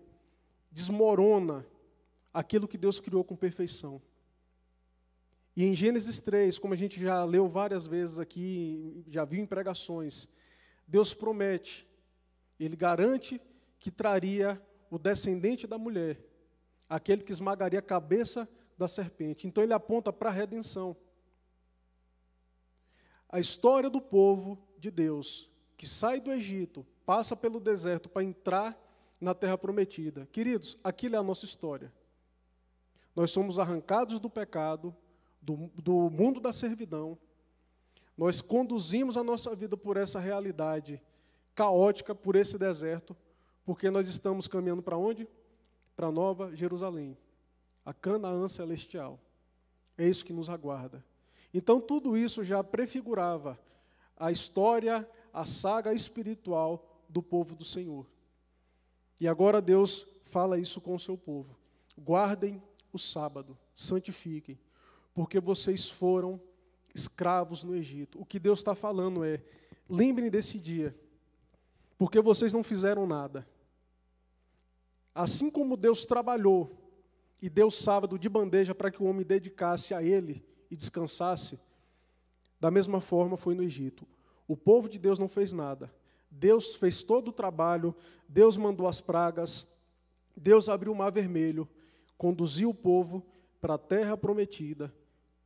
desmorona 0.71 1.65
aquilo 2.33 2.67
que 2.67 2.77
Deus 2.77 2.99
criou 2.99 3.23
com 3.23 3.35
perfeição. 3.35 4.01
E 5.55 5.65
em 5.65 5.73
Gênesis 5.73 6.19
3, 6.19 6.59
como 6.59 6.75
a 6.75 6.77
gente 6.77 7.01
já 7.01 7.23
leu 7.23 7.49
várias 7.49 7.87
vezes 7.87 8.19
aqui, 8.19 9.03
já 9.07 9.25
viu 9.25 9.41
em 9.41 9.45
pregações, 9.47 10.29
Deus 10.87 11.15
promete, 11.15 11.87
Ele 12.59 12.75
garante 12.75 13.41
que 13.79 13.89
traria 13.89 14.61
o 14.91 14.99
descendente 14.99 15.65
da 15.65 15.77
mulher, 15.77 16.23
aquele 16.87 17.23
que 17.23 17.31
esmagaria 17.31 17.79
a 17.79 17.81
cabeça 17.81 18.47
da 18.77 18.87
serpente. 18.87 19.47
Então 19.47 19.63
ele 19.63 19.73
aponta 19.73 20.13
para 20.13 20.29
a 20.29 20.33
redenção. 20.33 20.95
A 23.29 23.39
história 23.39 23.89
do 23.89 23.99
povo 23.99 24.57
de 24.77 24.91
Deus, 24.91 25.49
que 25.75 25.87
sai 25.87 26.21
do 26.21 26.31
Egito, 26.31 26.85
passa 27.05 27.35
pelo 27.35 27.59
deserto 27.59 28.07
para 28.07 28.23
entrar 28.23 28.77
na 29.19 29.33
terra 29.33 29.57
prometida. 29.57 30.27
Queridos, 30.31 30.77
aquilo 30.83 31.15
é 31.15 31.17
a 31.17 31.23
nossa 31.23 31.45
história. 31.45 31.91
Nós 33.15 33.31
somos 33.31 33.57
arrancados 33.57 34.19
do 34.19 34.29
pecado, 34.29 34.95
do, 35.41 35.71
do 35.75 36.09
mundo 36.09 36.39
da 36.39 36.53
servidão. 36.53 37.17
Nós 38.15 38.41
conduzimos 38.41 39.17
a 39.17 39.23
nossa 39.23 39.55
vida 39.55 39.75
por 39.75 39.97
essa 39.97 40.19
realidade 40.19 41.01
caótica, 41.55 42.13
por 42.13 42.35
esse 42.35 42.57
deserto, 42.57 43.17
porque 43.65 43.89
nós 43.89 44.07
estamos 44.07 44.47
caminhando 44.47 44.83
para 44.83 44.97
onde? 44.97 45.27
Para 45.95 46.11
Nova 46.11 46.55
Jerusalém, 46.55 47.17
a 47.87 47.93
Canaã 47.93 48.49
celestial. 48.49 49.17
É 49.97 50.05
isso 50.05 50.25
que 50.25 50.33
nos 50.33 50.49
aguarda. 50.49 51.01
Então, 51.53 51.79
tudo 51.79 52.17
isso 52.17 52.43
já 52.43 52.61
prefigurava 52.61 53.57
a 54.17 54.29
história, 54.29 55.09
a 55.33 55.45
saga 55.45 55.93
espiritual 55.93 57.01
do 57.07 57.23
povo 57.23 57.55
do 57.55 57.63
Senhor. 57.63 58.05
E 59.21 59.27
agora 59.27 59.61
Deus 59.61 60.05
fala 60.25 60.59
isso 60.59 60.81
com 60.81 60.95
o 60.95 60.99
seu 60.99 61.17
povo. 61.17 61.57
Guardem 61.97 62.61
o 62.91 62.97
sábado, 62.97 63.57
santifiquem, 63.73 64.59
porque 65.13 65.39
vocês 65.39 65.89
foram 65.89 66.41
escravos 66.93 67.63
no 67.63 67.73
Egito. 67.73 68.19
O 68.19 68.25
que 68.25 68.37
Deus 68.37 68.59
está 68.59 68.75
falando 68.75 69.23
é: 69.23 69.41
lembrem 69.89 70.29
desse 70.29 70.59
dia, 70.59 70.93
porque 71.97 72.19
vocês 72.19 72.51
não 72.51 72.65
fizeram 72.65 73.07
nada. 73.07 73.47
Assim 75.15 75.49
como 75.49 75.77
Deus 75.77 76.05
trabalhou 76.05 76.83
e 77.41 77.49
deu 77.49 77.69
sábado 77.69 78.17
de 78.17 78.27
bandeja 78.27 78.73
para 78.73 78.91
que 78.91 79.01
o 79.01 79.05
homem 79.05 79.25
dedicasse 79.25 79.93
a 79.93 80.01
ele 80.01 80.43
e 80.69 80.75
descansasse, 80.75 81.59
da 82.59 82.71
mesma 82.71 82.99
forma 82.99 83.37
foi 83.37 83.53
no 83.53 83.63
Egito. 83.63 84.07
O 84.47 84.57
povo 84.57 84.89
de 84.89 84.97
Deus 84.97 85.19
não 85.19 85.27
fez 85.27 85.53
nada. 85.53 85.93
Deus 86.29 86.75
fez 86.75 87.03
todo 87.03 87.29
o 87.29 87.33
trabalho, 87.33 87.95
Deus 88.27 88.57
mandou 88.57 88.87
as 88.87 88.99
pragas, 88.99 89.67
Deus 90.35 90.69
abriu 90.69 90.91
o 90.91 90.95
mar 90.95 91.11
vermelho, 91.11 91.67
conduziu 92.17 92.69
o 92.69 92.73
povo 92.73 93.25
para 93.61 93.75
a 93.75 93.77
terra 93.77 94.17
prometida, 94.17 94.93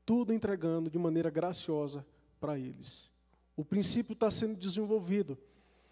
tudo 0.06 0.34
entregando 0.34 0.90
de 0.90 0.98
maneira 0.98 1.30
graciosa 1.30 2.06
para 2.40 2.58
eles. 2.58 3.12
O 3.56 3.64
princípio 3.64 4.14
está 4.14 4.32
sendo 4.32 4.56
desenvolvido. 4.56 5.38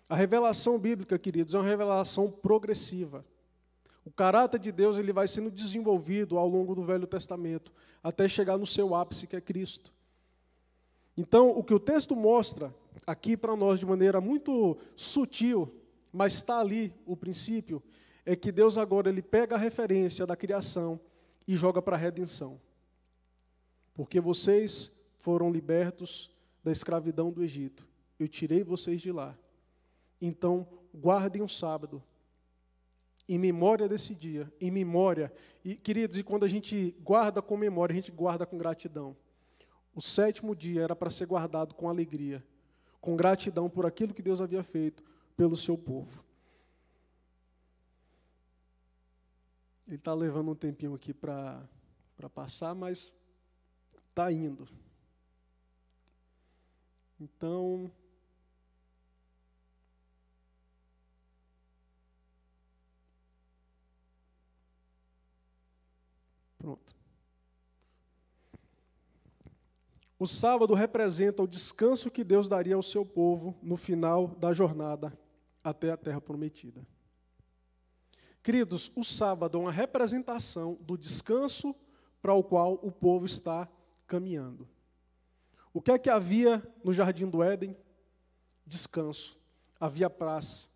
A 0.07 0.15
revelação 0.15 0.79
bíblica, 0.79 1.19
queridos, 1.19 1.53
é 1.53 1.57
uma 1.57 1.67
revelação 1.67 2.31
progressiva. 2.31 3.23
O 4.05 4.11
caráter 4.11 4.59
de 4.59 4.71
Deus 4.71 4.97
ele 4.97 5.13
vai 5.13 5.27
sendo 5.27 5.51
desenvolvido 5.51 6.37
ao 6.37 6.47
longo 6.47 6.73
do 6.73 6.83
Velho 6.83 7.05
Testamento, 7.05 7.71
até 8.03 8.27
chegar 8.27 8.57
no 8.57 8.65
seu 8.65 8.95
ápice, 8.95 9.27
que 9.27 9.35
é 9.35 9.41
Cristo. 9.41 9.93
Então, 11.17 11.49
o 11.49 11.63
que 11.63 11.73
o 11.73 11.79
texto 11.79 12.15
mostra 12.15 12.73
aqui 13.05 13.35
para 13.35 13.55
nós 13.55 13.79
de 13.79 13.85
maneira 13.85 14.21
muito 14.21 14.77
sutil, 14.95 15.73
mas 16.13 16.33
está 16.33 16.59
ali 16.59 16.93
o 17.05 17.15
princípio, 17.15 17.83
é 18.25 18.35
que 18.35 18.51
Deus 18.51 18.77
agora 18.77 19.09
ele 19.09 19.21
pega 19.21 19.55
a 19.55 19.59
referência 19.59 20.25
da 20.25 20.35
criação 20.35 20.99
e 21.47 21.55
joga 21.55 21.81
para 21.81 21.95
a 21.95 21.99
redenção. 21.99 22.59
Porque 23.93 24.19
vocês 24.21 24.91
foram 25.17 25.51
libertos 25.51 26.31
da 26.63 26.71
escravidão 26.71 27.31
do 27.31 27.43
Egito. 27.43 27.87
Eu 28.17 28.27
tirei 28.27 28.63
vocês 28.63 29.01
de 29.01 29.11
lá. 29.11 29.37
Então, 30.21 30.67
guardem 30.93 31.41
o 31.41 31.49
sábado 31.49 32.03
em 33.29 33.37
memória 33.37 33.87
desse 33.87 34.13
dia, 34.13 34.51
em 34.59 34.69
memória. 34.69 35.31
E 35.63 35.75
queridos, 35.75 36.17
e 36.17 36.23
quando 36.23 36.43
a 36.43 36.49
gente 36.49 36.93
guarda 37.01 37.41
com 37.41 37.55
memória, 37.55 37.93
a 37.93 37.95
gente 37.95 38.11
guarda 38.11 38.45
com 38.45 38.57
gratidão. 38.57 39.15
O 39.95 40.01
sétimo 40.01 40.53
dia 40.53 40.81
era 40.81 40.95
para 40.95 41.09
ser 41.09 41.27
guardado 41.27 41.73
com 41.73 41.87
alegria 41.87 42.43
com 43.01 43.15
gratidão 43.15 43.69
por 43.69 43.85
aquilo 43.85 44.13
que 44.13 44.21
Deus 44.21 44.41
havia 44.41 44.63
feito 44.63 45.03
pelo 45.35 45.55
seu 45.55 45.77
povo. 45.77 46.23
Ele 49.87 49.95
está 49.95 50.13
levando 50.13 50.51
um 50.51 50.55
tempinho 50.55 50.93
aqui 50.93 51.13
para 51.13 51.67
passar, 52.33 52.75
mas 52.75 53.15
está 54.09 54.31
indo. 54.31 54.67
Então. 57.19 57.91
Pronto. 66.69 66.95
O 70.19 70.27
sábado 70.27 70.73
representa 70.73 71.41
o 71.41 71.47
descanso 71.47 72.11
que 72.11 72.23
Deus 72.23 72.47
daria 72.47 72.75
ao 72.75 72.83
seu 72.83 73.05
povo 73.05 73.57
no 73.63 73.77
final 73.77 74.27
da 74.27 74.53
jornada 74.53 75.17
até 75.63 75.91
a 75.91 75.97
terra 75.97 76.21
prometida. 76.21 76.85
Queridos, 78.43 78.91
o 78.95 79.03
sábado 79.03 79.57
é 79.57 79.61
uma 79.61 79.71
representação 79.71 80.77
do 80.81 80.97
descanso 80.97 81.73
para 82.21 82.33
o 82.33 82.43
qual 82.43 82.73
o 82.83 82.91
povo 82.91 83.25
está 83.25 83.67
caminhando. 84.05 84.67
O 85.73 85.81
que 85.81 85.91
é 85.91 85.97
que 85.97 86.09
havia 86.09 86.61
no 86.83 86.91
jardim 86.91 87.27
do 87.27 87.41
Éden? 87.41 87.75
Descanso. 88.65 89.39
Havia 89.79 90.09
paz. 90.09 90.69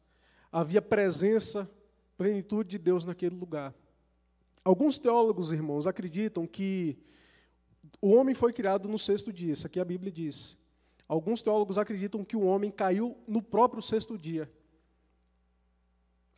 Havia 0.52 0.82
presença, 0.82 1.70
plenitude 2.18 2.72
de 2.72 2.78
Deus 2.80 3.06
naquele 3.06 3.36
lugar. 3.36 3.74
Alguns 4.64 4.98
teólogos, 4.98 5.52
irmãos, 5.52 5.88
acreditam 5.88 6.48
que 6.48 6.98
o 8.02 8.16
homem 8.16 8.34
foi 8.34 8.54
criado 8.54 8.88
no 8.88 8.98
sexto 8.98 9.32
dia, 9.32 9.54
isso 9.54 9.68
aqui 9.68 9.80
a 9.80 9.86
Bíblia 9.86 10.12
diz. 10.12 10.56
Alguns 11.08 11.42
teólogos 11.42 11.78
acreditam 11.78 12.24
que 12.24 12.36
o 12.36 12.44
homem 12.44 12.72
caiu 12.72 13.18
no 13.28 13.42
próprio 13.42 13.82
sexto 13.82 14.18
dia. 14.18 14.50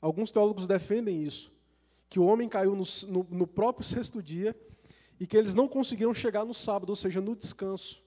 Alguns 0.01 0.32
teólogos 0.32 0.67
defendem 0.67 1.24
isso, 1.24 1.51
que 2.10 2.20
o 2.20 2.25
homem 2.25 2.50
caiu 2.50 2.75
no, 2.75 2.84
no, 3.08 3.27
no 3.29 3.48
próprio 3.48 3.86
sexto 3.86 4.22
dia 4.22 4.55
e 5.20 5.27
que 5.27 5.38
eles 5.38 5.53
não 5.53 5.67
conseguiram 5.67 6.13
chegar 6.13 6.46
no 6.46 6.53
sábado, 6.53 6.89
ou 6.89 6.96
seja, 6.96 7.22
no 7.22 7.36
descanso. 7.36 8.03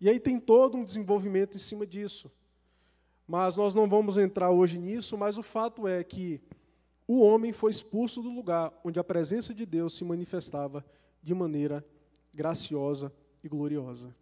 E 0.00 0.08
aí 0.08 0.18
tem 0.18 0.40
todo 0.40 0.76
um 0.76 0.84
desenvolvimento 0.84 1.56
em 1.56 1.60
cima 1.60 1.86
disso. 1.86 2.30
Mas 3.26 3.56
nós 3.56 3.74
não 3.74 3.88
vamos 3.88 4.16
entrar 4.16 4.50
hoje 4.50 4.78
nisso, 4.78 5.16
mas 5.16 5.38
o 5.38 5.42
fato 5.42 5.88
é 5.88 6.02
que 6.04 6.42
o 7.06 7.20
homem 7.20 7.52
foi 7.52 7.70
expulso 7.70 8.22
do 8.22 8.30
lugar 8.30 8.72
onde 8.82 8.98
a 8.98 9.04
presença 9.04 9.52
de 9.52 9.66
Deus 9.66 9.96
se 9.96 10.04
manifestava 10.04 10.84
de 11.22 11.34
maneira 11.34 11.84
graciosa 12.32 13.12
e 13.42 13.48
gloriosa. 13.48 14.14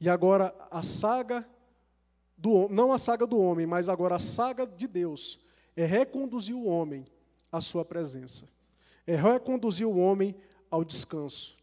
E 0.00 0.08
agora 0.08 0.54
a 0.70 0.82
saga 0.82 1.46
do 2.36 2.68
não 2.70 2.92
a 2.92 2.98
saga 2.98 3.26
do 3.26 3.38
homem, 3.38 3.66
mas 3.66 3.88
agora 3.88 4.16
a 4.16 4.20
saga 4.20 4.66
de 4.66 4.88
Deus 4.88 5.38
é 5.76 5.84
reconduzir 5.84 6.54
o 6.54 6.64
homem 6.64 7.04
à 7.52 7.60
sua 7.60 7.84
presença. 7.84 8.48
É 9.06 9.14
reconduzir 9.14 9.86
o 9.86 9.98
homem 9.98 10.34
ao 10.70 10.84
descanso. 10.84 11.56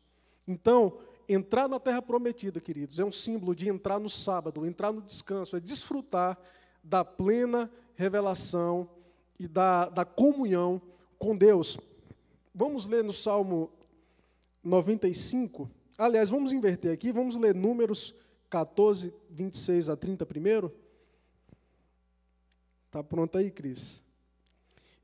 Então, 0.47 0.99
entrar 1.27 1.67
na 1.67 1.79
terra 1.79 2.01
prometida, 2.01 2.61
queridos, 2.61 2.99
é 2.99 3.05
um 3.05 3.11
símbolo 3.11 3.55
de 3.55 3.67
entrar 3.67 3.99
no 3.99 4.09
sábado, 4.09 4.65
entrar 4.65 4.91
no 4.91 5.01
descanso, 5.01 5.55
é 5.55 5.59
desfrutar 5.59 6.37
da 6.83 7.03
plena 7.03 7.71
revelação 7.95 8.89
e 9.39 9.47
da, 9.47 9.89
da 9.89 10.05
comunhão 10.05 10.81
com 11.17 11.35
Deus. 11.35 11.77
Vamos 12.53 12.87
ler 12.87 13.03
no 13.03 13.13
Salmo 13.13 13.71
95. 14.63 15.69
Aliás, 15.97 16.29
vamos 16.29 16.51
inverter 16.51 16.91
aqui, 16.91 17.11
vamos 17.11 17.35
ler 17.37 17.55
Números 17.55 18.15
14, 18.49 19.13
26 19.29 19.89
a 19.89 19.95
30 19.95 20.25
primeiro. 20.25 20.73
Está 22.87 23.03
pronto 23.03 23.37
aí, 23.37 23.51
Cris? 23.51 24.01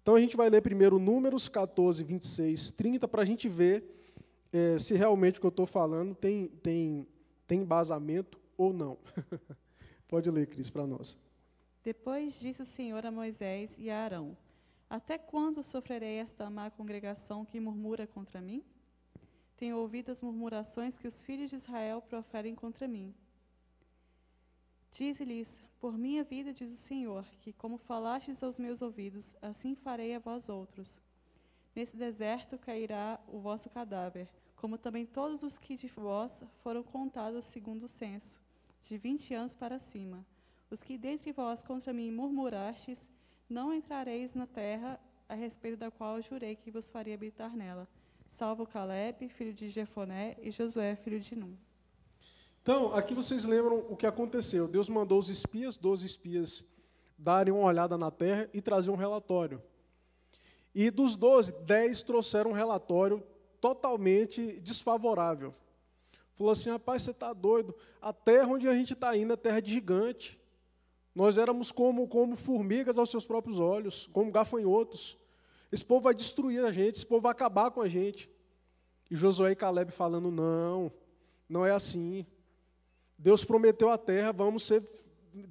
Então 0.01 0.15
a 0.15 0.19
gente 0.19 0.35
vai 0.35 0.49
ler 0.49 0.61
primeiro 0.61 0.99
Números 0.99 1.47
14, 1.47 2.03
26, 2.03 2.71
30, 2.71 3.07
para 3.07 3.21
a 3.21 3.25
gente 3.25 3.47
ver 3.47 3.83
é, 4.51 4.77
se 4.77 4.95
realmente 4.95 5.37
o 5.37 5.41
que 5.41 5.47
eu 5.47 5.49
estou 5.49 5.65
falando 5.65 6.13
tem, 6.13 6.47
tem, 6.61 7.07
tem 7.47 7.61
embasamento 7.61 8.39
ou 8.57 8.73
não. 8.73 8.97
Pode 10.07 10.29
ler, 10.29 10.47
Cris, 10.47 10.69
para 10.69 10.85
nós. 10.85 11.17
Depois 11.83 12.39
disse 12.39 12.61
o 12.61 12.65
Senhor 12.65 13.05
a 13.05 13.11
Moisés 13.11 13.75
e 13.77 13.89
a 13.89 14.05
Arão: 14.05 14.37
Até 14.89 15.17
quando 15.17 15.61
sofrerei 15.61 16.15
esta 16.15 16.49
má 16.49 16.71
congregação 16.71 17.43
que 17.43 17.59
murmura 17.59 18.07
contra 18.07 18.39
mim? 18.39 18.63
Tenho 19.57 19.77
ouvido 19.77 20.09
as 20.09 20.21
murmurações 20.21 20.97
que 20.97 21.07
os 21.07 21.21
filhos 21.23 21.49
de 21.49 21.57
Israel 21.57 22.01
proferem 22.01 22.55
contra 22.55 22.87
mim. 22.87 23.13
Dize-lhes: 24.91 25.61
Por 25.81 25.97
minha 25.97 26.23
vida, 26.23 26.53
diz 26.53 26.71
o 26.71 26.77
Senhor, 26.77 27.25
que 27.41 27.51
como 27.51 27.77
falastes 27.77 28.41
aos 28.41 28.57
meus 28.57 28.81
ouvidos, 28.81 29.35
assim 29.41 29.75
farei 29.75 30.15
a 30.15 30.19
vós 30.19 30.47
outros. 30.47 31.01
Nesse 31.75 31.97
deserto 31.97 32.57
cairá 32.57 33.19
o 33.27 33.39
vosso 33.39 33.69
cadáver, 33.69 34.29
como 34.55 34.77
também 34.77 35.05
todos 35.05 35.43
os 35.43 35.57
que 35.57 35.75
de 35.75 35.87
vós 35.87 36.31
foram 36.61 36.81
contados 36.81 37.43
segundo 37.43 37.83
o 37.83 37.89
censo, 37.89 38.39
de 38.83 38.97
vinte 38.97 39.33
anos 39.33 39.53
para 39.53 39.79
cima. 39.79 40.25
Os 40.73 40.81
que 40.81 40.97
dentre 40.97 41.31
vós 41.31 41.61
contra 41.61 41.93
mim 41.93 42.09
murmurastes, 42.09 42.97
não 43.47 43.71
entrareis 43.71 44.33
na 44.33 44.47
terra 44.47 44.99
a 45.29 45.35
respeito 45.35 45.77
da 45.77 45.91
qual 45.91 46.19
jurei 46.19 46.55
que 46.55 46.71
vos 46.71 46.89
faria 46.89 47.13
habitar 47.13 47.55
nela, 47.55 47.87
salvo 48.27 48.65
Caleb, 48.65 49.29
filho 49.29 49.53
de 49.53 49.69
Jefoné, 49.69 50.35
e 50.41 50.49
Josué, 50.49 50.95
filho 50.95 51.19
de 51.19 51.35
Num. 51.35 51.55
Então, 52.63 52.91
aqui 52.95 53.13
vocês 53.13 53.45
lembram 53.45 53.85
o 53.87 53.95
que 53.95 54.07
aconteceu. 54.07 54.67
Deus 54.67 54.89
mandou 54.89 55.19
os 55.19 55.29
espias, 55.29 55.77
doze 55.77 56.07
espias, 56.07 56.65
darem 57.19 57.53
uma 57.53 57.67
olhada 57.67 57.95
na 57.95 58.09
terra 58.09 58.49
e 58.51 58.59
trazer 58.59 58.89
um 58.89 58.95
relatório. 58.95 59.61
E 60.73 60.89
dos 60.89 61.15
doze, 61.15 61.53
dez 61.67 62.01
trouxeram 62.01 62.49
um 62.49 62.55
relatório 62.55 63.21
totalmente 63.61 64.59
desfavorável. 64.59 65.53
Falou 66.33 66.51
assim: 66.51 66.71
rapaz, 66.71 67.03
você 67.03 67.11
está 67.11 67.31
doido. 67.31 67.75
A 68.01 68.11
terra 68.11 68.47
onde 68.47 68.67
a 68.67 68.73
gente 68.73 68.93
está 68.93 69.15
indo 69.15 69.33
é 69.33 69.37
terra 69.37 69.59
de 69.59 69.71
gigante. 69.71 70.41
Nós 71.15 71.37
éramos 71.37 71.71
como, 71.71 72.07
como 72.07 72.35
formigas 72.35 72.97
aos 72.97 73.09
seus 73.09 73.25
próprios 73.25 73.59
olhos, 73.59 74.07
como 74.11 74.31
gafanhotos. 74.31 75.17
Esse 75.71 75.85
povo 75.85 76.01
vai 76.01 76.13
destruir 76.13 76.63
a 76.63 76.71
gente, 76.71 76.95
esse 76.95 77.05
povo 77.05 77.21
vai 77.21 77.31
acabar 77.31 77.71
com 77.71 77.81
a 77.81 77.87
gente. 77.87 78.29
E 79.09 79.15
Josué 79.15 79.51
e 79.51 79.55
Caleb 79.55 79.91
falando: 79.91 80.31
não, 80.31 80.91
não 81.47 81.65
é 81.65 81.71
assim. 81.71 82.25
Deus 83.17 83.43
prometeu 83.43 83.89
a 83.89 83.97
terra, 83.97 84.31
vamos 84.31 84.65
ser, 84.65 84.83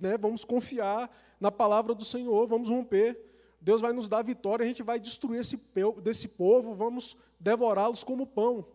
né, 0.01 0.18
vamos 0.18 0.44
confiar 0.44 1.11
na 1.40 1.51
palavra 1.51 1.94
do 1.94 2.05
Senhor, 2.05 2.46
vamos 2.46 2.68
romper. 2.68 3.18
Deus 3.61 3.81
vai 3.81 3.92
nos 3.92 4.09
dar 4.09 4.22
vitória, 4.22 4.64
a 4.64 4.66
gente 4.66 4.83
vai 4.83 4.98
destruir 4.98 5.40
esse, 5.40 5.57
desse 6.03 6.29
povo, 6.29 6.75
vamos 6.75 7.16
devorá-los 7.38 8.03
como 8.03 8.27
pão. 8.27 8.66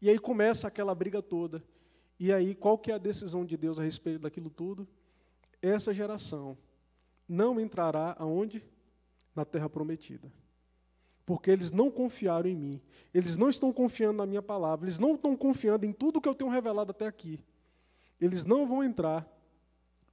E 0.00 0.10
aí 0.10 0.18
começa 0.18 0.68
aquela 0.68 0.94
briga 0.94 1.22
toda. 1.22 1.64
E 2.20 2.32
aí, 2.32 2.54
qual 2.54 2.78
que 2.78 2.90
é 2.90 2.94
a 2.94 2.98
decisão 2.98 3.44
de 3.44 3.56
Deus 3.56 3.78
a 3.78 3.82
respeito 3.82 4.20
daquilo 4.20 4.50
tudo? 4.50 4.86
Essa 5.66 5.92
geração 5.92 6.56
não 7.28 7.60
entrará 7.60 8.14
aonde? 8.18 8.62
Na 9.34 9.44
terra 9.44 9.68
prometida. 9.68 10.32
Porque 11.26 11.50
eles 11.50 11.70
não 11.72 11.90
confiaram 11.90 12.48
em 12.48 12.54
mim. 12.54 12.80
Eles 13.12 13.36
não 13.36 13.48
estão 13.48 13.72
confiando 13.72 14.18
na 14.18 14.26
minha 14.26 14.40
palavra. 14.40 14.86
Eles 14.86 14.98
não 14.98 15.14
estão 15.14 15.36
confiando 15.36 15.84
em 15.84 15.92
tudo 15.92 16.20
que 16.20 16.28
eu 16.28 16.34
tenho 16.34 16.50
revelado 16.50 16.92
até 16.92 17.06
aqui. 17.06 17.40
Eles 18.20 18.44
não 18.44 18.66
vão 18.66 18.82
entrar 18.82 19.28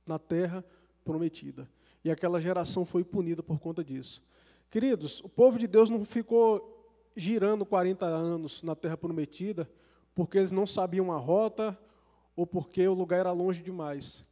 na 0.06 0.18
terra 0.18 0.66
prometida. 1.06 1.70
E 2.04 2.10
aquela 2.10 2.42
geração 2.42 2.84
foi 2.84 3.04
punida 3.04 3.44
por 3.44 3.60
conta 3.60 3.84
disso. 3.84 4.24
Queridos, 4.70 5.20
o 5.20 5.30
povo 5.30 5.60
de 5.60 5.68
Deus 5.68 5.88
não 5.88 6.04
ficou 6.04 6.92
girando 7.16 7.64
40 7.64 8.06
anos 8.06 8.64
na 8.64 8.76
terra 8.76 8.98
prometida 8.98 9.70
porque 10.16 10.40
eles 10.40 10.52
não 10.52 10.66
sabiam 10.66 11.12
a 11.12 11.18
rota 11.18 11.78
ou 12.36 12.48
porque 12.48 12.88
o 12.88 12.94
lugar 12.94 13.20
era 13.20 13.32
longe 13.32 13.62
demais. 13.62 14.26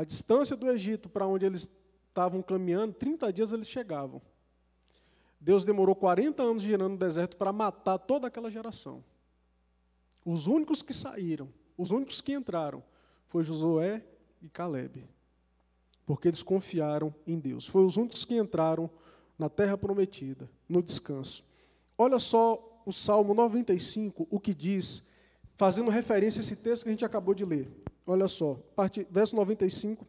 A 0.00 0.04
distância 0.04 0.56
do 0.56 0.70
Egito 0.70 1.10
para 1.10 1.26
onde 1.26 1.44
eles 1.44 1.68
estavam 2.08 2.40
caminhando, 2.40 2.94
30 2.94 3.30
dias 3.30 3.52
eles 3.52 3.68
chegavam. 3.68 4.22
Deus 5.38 5.62
demorou 5.62 5.94
40 5.94 6.42
anos 6.42 6.62
girando 6.62 6.92
no 6.92 6.96
deserto 6.96 7.36
para 7.36 7.52
matar 7.52 7.98
toda 7.98 8.26
aquela 8.26 8.50
geração. 8.50 9.04
Os 10.24 10.46
únicos 10.46 10.80
que 10.80 10.94
saíram, 10.94 11.52
os 11.76 11.90
únicos 11.90 12.22
que 12.22 12.32
entraram, 12.32 12.82
foi 13.28 13.44
Josué 13.44 14.02
e 14.40 14.48
Caleb. 14.48 15.06
Porque 16.06 16.28
eles 16.28 16.42
confiaram 16.42 17.14
em 17.26 17.38
Deus. 17.38 17.66
Foi 17.66 17.84
os 17.84 17.98
únicos 17.98 18.24
que 18.24 18.38
entraram 18.38 18.88
na 19.38 19.50
terra 19.50 19.76
prometida, 19.76 20.48
no 20.66 20.82
descanso. 20.82 21.44
Olha 21.98 22.18
só 22.18 22.82
o 22.86 22.92
Salmo 22.92 23.34
95, 23.34 24.26
o 24.30 24.40
que 24.40 24.54
diz, 24.54 25.02
fazendo 25.56 25.90
referência 25.90 26.40
a 26.40 26.42
esse 26.42 26.56
texto 26.56 26.84
que 26.84 26.88
a 26.88 26.92
gente 26.92 27.04
acabou 27.04 27.34
de 27.34 27.44
ler. 27.44 27.70
Olha 28.06 28.28
só, 28.28 28.58
verso 29.10 29.36
95, 29.36 30.06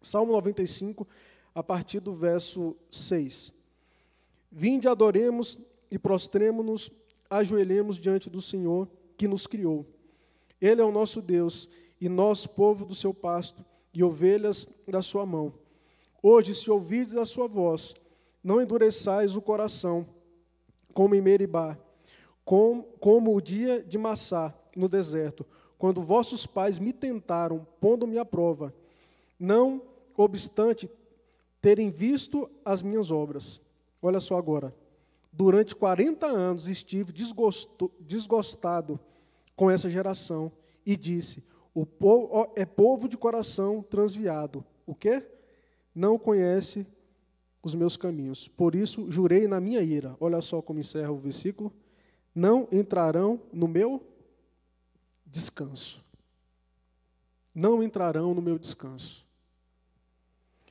Salmo 0.00 0.32
95, 0.32 1.06
a 1.54 1.62
partir 1.62 2.00
do 2.00 2.12
verso 2.12 2.76
6. 2.90 3.52
Vinde, 4.50 4.88
adoremos 4.88 5.56
e 5.90 5.98
prostremos-nos, 5.98 6.90
ajoelhemos 7.30 7.98
diante 7.98 8.28
do 8.28 8.40
Senhor 8.40 8.88
que 9.16 9.28
nos 9.28 9.46
criou. 9.46 9.86
Ele 10.60 10.80
é 10.80 10.84
o 10.84 10.92
nosso 10.92 11.22
Deus 11.22 11.68
e 12.00 12.08
nós, 12.08 12.46
povo 12.46 12.84
do 12.84 12.94
seu 12.94 13.14
pasto 13.14 13.64
e 13.94 14.02
ovelhas 14.02 14.66
da 14.88 15.02
sua 15.02 15.24
mão. 15.24 15.54
Hoje, 16.22 16.54
se 16.54 16.70
ouvides 16.70 17.16
a 17.16 17.24
sua 17.24 17.46
voz, 17.46 17.94
não 18.42 18.60
endureçais 18.60 19.36
o 19.36 19.42
coração, 19.42 20.06
como 20.92 21.14
em 21.14 21.20
Meribá, 21.20 21.78
com, 22.44 22.82
como 22.98 23.34
o 23.34 23.40
dia 23.40 23.82
de 23.82 23.98
Massá, 23.98 24.54
no 24.74 24.88
deserto, 24.88 25.46
quando 25.82 26.00
vossos 26.00 26.46
pais 26.46 26.78
me 26.78 26.92
tentaram, 26.92 27.66
pondo-me 27.80 28.16
à 28.16 28.24
prova, 28.24 28.72
não 29.36 29.82
obstante 30.16 30.88
terem 31.60 31.90
visto 31.90 32.48
as 32.64 32.84
minhas 32.84 33.10
obras. 33.10 33.60
Olha 34.00 34.20
só 34.20 34.36
agora. 34.36 34.72
Durante 35.32 35.74
40 35.74 36.24
anos 36.24 36.68
estive 36.68 37.10
desgosto, 37.10 37.90
desgostado 37.98 38.96
com 39.56 39.68
essa 39.68 39.90
geração 39.90 40.52
e 40.86 40.96
disse: 40.96 41.42
o 41.74 41.84
povo, 41.84 42.52
é 42.54 42.64
povo 42.64 43.08
de 43.08 43.16
coração 43.16 43.82
transviado. 43.82 44.64
O 44.86 44.94
quê? 44.94 45.20
Não 45.92 46.16
conhece 46.16 46.86
os 47.60 47.74
meus 47.74 47.96
caminhos. 47.96 48.46
Por 48.46 48.76
isso 48.76 49.10
jurei 49.10 49.48
na 49.48 49.58
minha 49.58 49.82
ira. 49.82 50.16
Olha 50.20 50.40
só 50.40 50.62
como 50.62 50.78
encerra 50.78 51.10
o 51.10 51.18
versículo. 51.18 51.72
Não 52.32 52.68
entrarão 52.70 53.40
no 53.52 53.66
meu 53.66 54.00
descanso. 55.32 56.04
Não 57.54 57.82
entrarão 57.82 58.34
no 58.34 58.42
meu 58.42 58.58
descanso. 58.58 59.26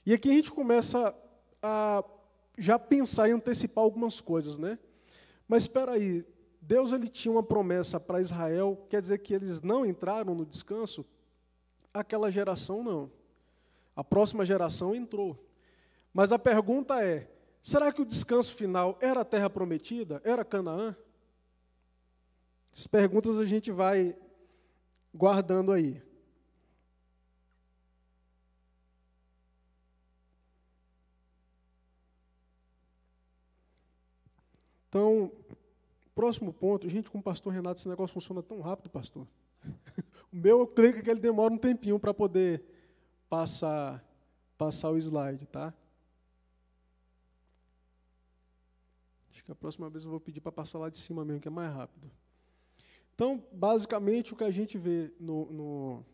E 0.06 0.13
aqui 0.13 0.30
a 0.30 0.34
gente 0.34 0.52
começa 0.52 1.13
a 1.62 2.04
já 2.58 2.78
pensar 2.78 3.28
e 3.28 3.32
antecipar 3.32 3.84
algumas 3.84 4.21
coisas, 4.21 4.58
né? 4.58 4.78
Mas 5.47 5.63
espera 5.63 5.93
aí, 5.93 6.26
Deus 6.62 6.91
ele 6.91 7.08
tinha 7.08 7.32
uma 7.32 7.43
promessa 7.43 8.00
para 8.00 8.21
Israel, 8.21 8.86
quer 8.89 9.02
dizer 9.02 9.17
que 9.19 9.34
eles 9.34 9.62
não 9.62 9.86
entraram 9.86 10.36
no 10.36 10.45
descanso? 10.45 11.06
Aquela 11.93 12.32
geração 12.32 12.84
não. 12.84 13.12
A 13.95 14.04
próxima 14.04 14.45
geração 14.45 14.95
entrou. 14.95 15.38
Mas 16.13 16.32
a 16.32 16.39
pergunta 16.39 17.04
é: 17.04 17.30
será 17.62 17.91
que 17.91 18.02
o 18.02 18.06
descanso 18.06 18.54
final 18.54 18.97
era 19.02 19.21
a 19.21 19.26
terra 19.26 19.50
prometida? 19.50 20.21
Era 20.24 20.45
Canaã? 20.45 20.95
As 22.74 22.88
perguntas 22.88 23.38
a 23.38 23.45
gente 23.45 23.71
vai 23.71 24.15
guardando 25.13 25.71
aí. 25.71 26.02
Então, 34.91 35.32
próximo 36.13 36.52
ponto, 36.52 36.89
gente, 36.89 37.10
com 37.10 37.19
o 37.19 37.24
pastor 37.24 37.54
Renato, 37.54 37.80
esse 37.80 37.88
negócio 37.88 38.13
funciona 38.13 38.43
tão 38.43 38.60
rápido, 38.60 38.89
pastor. 38.89 39.26
o 40.32 40.36
meu, 40.36 40.60
eu 40.60 40.67
creio 40.67 41.02
que 41.02 41.10
ele 41.10 41.19
demora 41.21 41.54
um 41.54 41.58
tempinho 41.58 41.97
para 41.97 42.13
poder 42.13 42.62
passar, 43.30 44.04
passar 44.58 44.89
o 44.91 44.97
slide, 44.97 45.45
tá? 45.45 45.74
Acho 49.32 49.45
que 49.45 49.52
a 49.52 49.56
próxima 49.56 49.89
vez 49.89 50.04
eu 50.04 50.12
vou 50.12 50.19
pedir 50.19 50.41
para 50.41 50.52
passar 50.52 50.78
lá 50.78 50.89
de 50.89 50.97
cima 50.97 51.24
mesmo, 51.24 51.39
que 51.39 51.47
é 51.47 51.52
mais 51.52 51.74
rápido. 51.74 52.12
Então, 53.21 53.39
basicamente, 53.51 54.34
o 54.34 54.36
que 54.36 54.43
a 54.43 54.49
gente 54.49 54.79
vê 54.79 55.12
no, 55.19 55.45
no 55.51 56.05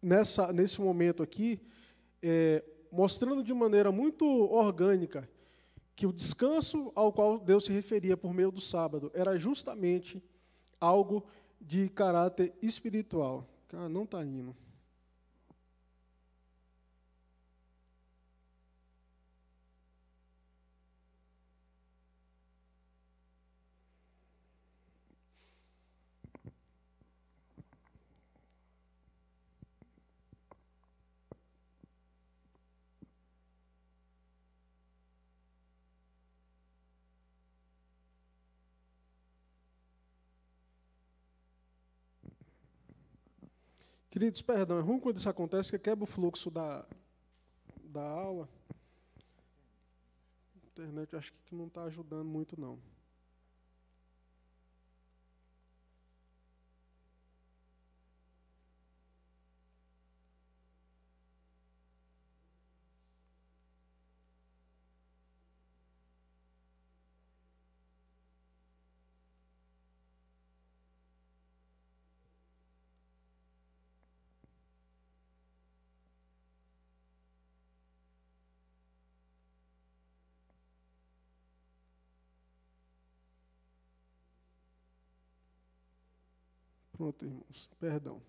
nessa, 0.00 0.50
nesse 0.54 0.80
momento 0.80 1.22
aqui, 1.22 1.60
é, 2.22 2.64
mostrando 2.90 3.44
de 3.44 3.52
maneira 3.52 3.92
muito 3.92 4.24
orgânica 4.24 5.28
que 5.94 6.06
o 6.06 6.14
descanso 6.14 6.90
ao 6.94 7.12
qual 7.12 7.38
Deus 7.38 7.66
se 7.66 7.72
referia 7.72 8.16
por 8.16 8.32
meio 8.32 8.50
do 8.50 8.58
sábado 8.58 9.10
era 9.12 9.36
justamente 9.36 10.24
algo 10.80 11.26
de 11.60 11.90
caráter 11.90 12.54
espiritual. 12.62 13.46
Ah, 13.74 13.86
não 13.86 14.04
está 14.04 14.24
indo. 14.24 14.56
Queridos, 44.20 44.42
perdão, 44.42 44.78
é 44.78 44.82
ruim 44.82 45.00
quando 45.00 45.16
isso 45.16 45.30
acontece, 45.30 45.70
que 45.70 45.78
quebra 45.78 46.04
o 46.04 46.06
fluxo 46.06 46.50
da, 46.50 46.84
da 47.82 48.02
aula. 48.02 48.46
A 50.62 50.66
internet 50.66 51.16
acho 51.16 51.32
que 51.46 51.54
não 51.54 51.68
está 51.68 51.84
ajudando 51.84 52.26
muito, 52.26 52.60
não. 52.60 52.78
Pronto, 87.00 87.24
irmãos. 87.24 87.70
Perdão. 87.80 88.20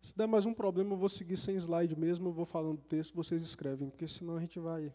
Se 0.00 0.16
der 0.16 0.26
mais 0.26 0.46
um 0.46 0.54
problema, 0.54 0.94
eu 0.94 0.96
vou 0.96 1.10
seguir 1.10 1.36
sem 1.36 1.54
slide 1.56 1.94
mesmo, 1.94 2.30
eu 2.30 2.32
vou 2.32 2.46
falando 2.46 2.78
o 2.78 2.82
texto, 2.84 3.14
vocês 3.14 3.42
escrevem, 3.44 3.90
porque 3.90 4.08
senão 4.08 4.38
a 4.38 4.40
gente 4.40 4.58
vai. 4.58 4.90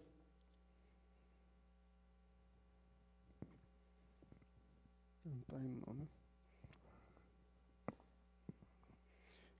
Não 5.23 5.39
está 5.41 5.59
indo 5.59 5.79
não, 5.85 5.93
né? 5.93 6.07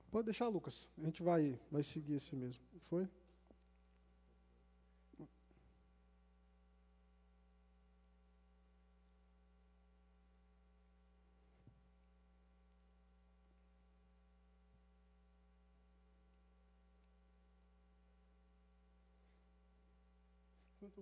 Pode 0.10 0.26
deixar, 0.26 0.48
Lucas. 0.48 0.90
A 0.98 1.06
gente 1.06 1.22
vai, 1.22 1.60
vai 1.70 1.84
seguir 1.84 2.16
esse 2.16 2.36
mesmo. 2.36 2.64
Foi? 2.90 3.08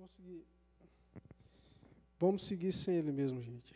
Vou 0.05 0.09
seguir. 0.09 0.45
Vamos 2.19 2.45
seguir 2.45 2.71
sem 2.71 2.95
ele 2.95 3.11
mesmo, 3.11 3.41
gente. 3.41 3.73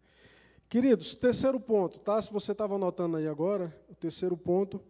Queridos, 0.66 1.14
terceiro 1.14 1.60
ponto, 1.60 1.98
tá? 1.98 2.20
Se 2.22 2.32
você 2.32 2.52
estava 2.52 2.76
anotando 2.76 3.18
aí 3.18 3.28
agora, 3.28 3.78
o 3.86 3.94
terceiro 3.94 4.34
ponto 4.34 4.82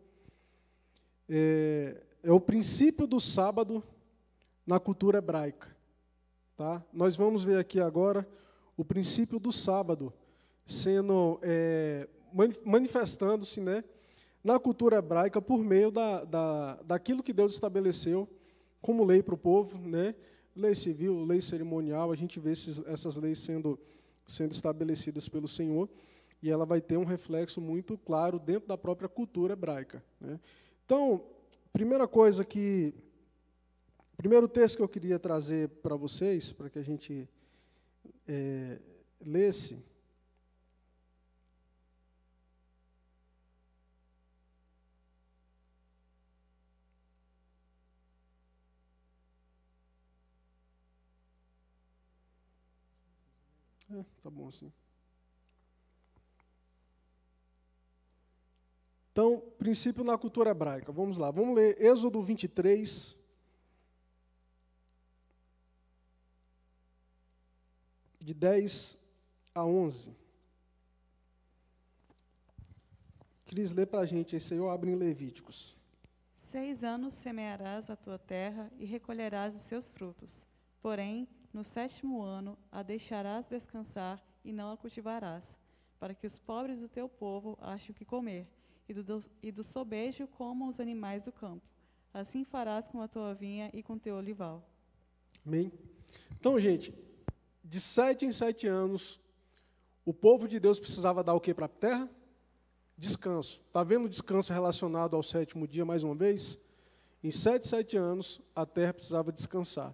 é, 1.29 2.01
é, 2.23 2.31
o 2.31 2.39
princípio 2.39 3.09
do 3.09 3.19
sábado 3.19 3.83
na 4.65 4.79
cultura 4.79 5.19
hebraica. 5.19 5.77
Tá? 6.57 6.85
Nós 6.93 7.17
vamos 7.17 7.43
ver 7.43 7.59
aqui 7.59 7.81
agora 7.81 8.25
o 8.77 8.85
princípio 8.85 9.41
do 9.41 9.51
sábado 9.51 10.13
sendo 10.65 11.41
é, 11.43 12.09
manifestando-se 12.65 13.61
né, 13.61 13.83
na 14.45 14.61
cultura 14.61 14.99
hebraica 14.99 15.43
por 15.43 15.59
meio 15.59 15.91
da, 15.91 16.23
da, 16.23 16.75
daquilo 16.85 17.23
que 17.23 17.33
Deus 17.33 17.53
estabeleceu 17.53 18.29
como 18.81 19.05
lei 19.05 19.25
para 19.25 19.35
o 19.35 19.39
povo, 19.39 19.77
né, 19.77 20.15
lei 20.59 20.75
civil, 20.75 21.25
lei 21.25 21.41
cerimonial, 21.41 22.11
a 22.11 22.17
gente 22.17 22.41
vê 22.41 22.53
esses, 22.53 22.83
essas 22.87 23.17
leis 23.17 23.39
sendo, 23.39 23.79
sendo 24.27 24.53
estabelecidas 24.53 25.29
pelo 25.29 25.47
Senhor, 25.47 25.89
e 26.43 26.51
ela 26.51 26.67
vai 26.67 26.81
ter 26.81 26.97
um 26.97 27.05
reflexo 27.05 27.61
muito 27.61 27.97
claro 27.97 28.39
dentro 28.39 28.69
da 28.69 28.77
própria 28.77 29.09
cultura 29.09 29.53
hebraica. 29.53 30.03
Né? 30.21 30.39
Então, 30.85 31.25
primeira 31.73 32.07
coisa 32.07 32.45
que. 32.45 32.93
Primeiro 34.17 34.49
texto 34.49 34.79
que 34.79 34.83
eu 34.83 34.89
queria 34.89 35.17
trazer 35.17 35.69
para 35.81 35.95
vocês, 35.95 36.53
para 36.53 36.69
que 36.69 36.79
a 36.81 36.83
gente 36.83 37.29
é, 38.27 38.81
lesse, 39.25 39.85
É, 53.91 54.05
tá 54.23 54.31
bom 54.31 54.49
assim. 54.49 54.73
Então, 59.11 59.43
princípio 59.59 60.05
na 60.05 60.17
cultura 60.17 60.51
hebraica. 60.51 60.93
Vamos 60.93 61.17
lá, 61.17 61.31
vamos 61.31 61.57
ler 61.57 61.81
Êxodo 61.83 62.23
23. 62.23 63.17
De 68.21 68.33
10 68.33 68.97
a 69.55 69.65
11. 69.65 70.15
Cris, 73.47 73.73
lê 73.73 73.87
para 73.87 74.01
a 74.01 74.07
gente 74.07 74.37
esse 74.37 74.53
aí, 74.53 74.61
eu 74.61 74.71
abro 74.71 74.89
em 74.89 74.95
Levíticos. 74.95 75.77
Seis 76.51 76.85
anos 76.85 77.15
semearás 77.15 77.91
a 77.91 77.97
tua 77.97 78.19
terra 78.19 78.71
e 78.79 78.85
recolherás 78.85 79.57
os 79.57 79.63
seus 79.63 79.89
frutos. 79.89 80.47
Porém, 80.81 81.27
no 81.59 81.65
sétimo 81.65 82.23
ano 82.23 82.57
a 82.71 82.85
deixarás 82.85 83.45
descansar 83.45 84.25
e 84.45 84.53
não 84.53 84.71
a 84.71 84.77
cultivarás, 84.77 85.59
para 85.99 86.15
que 86.15 86.25
os 86.25 86.39
pobres 86.39 86.79
do 86.79 86.89
teu 86.89 87.09
povo 87.09 87.59
achem 87.61 87.91
o 87.91 87.95
que 87.95 88.05
comer, 88.05 88.47
e 88.89 88.95
do, 88.95 89.25
e 89.43 89.51
do 89.51 89.65
sobejo 89.65 90.29
comam 90.29 90.69
os 90.69 90.79
animais 90.79 91.21
do 91.21 91.33
campo. 91.33 91.67
Assim 92.15 92.45
farás 92.45 92.89
com 92.89 93.03
a 93.03 93.09
tua 93.09 93.35
vinha 93.35 93.71
e 93.75 93.83
com 93.83 93.99
teu 93.99 94.15
olival. 94.15 94.65
Amém? 95.45 95.73
Então, 96.39 96.61
gente, 96.61 96.95
de 97.65 97.81
sete 97.81 98.25
em 98.25 98.31
sete 98.31 98.69
anos, 98.69 99.19
o 100.05 100.15
povo 100.15 100.47
de 100.47 100.61
Deus 100.61 100.79
precisava 100.79 101.25
dar 101.25 101.35
o 101.35 101.41
que 101.41 101.53
para 101.53 101.67
a 101.67 101.69
terra? 101.69 102.09
Descanso. 102.97 103.61
Está 103.67 103.83
vendo 103.83 104.05
o 104.05 104.09
descanso 104.09 104.53
relacionado 104.53 105.17
ao 105.17 105.25
sétimo 105.25 105.67
dia, 105.67 105.85
mais 105.85 106.05
uma 106.05 106.15
vez? 106.15 106.57
Em 107.21 107.33
sete, 107.33 107.67
sete 107.67 107.97
anos, 107.97 108.41
a 108.55 108.65
terra 108.65 108.95
precisava 108.95 109.33
descansar. 109.33 109.93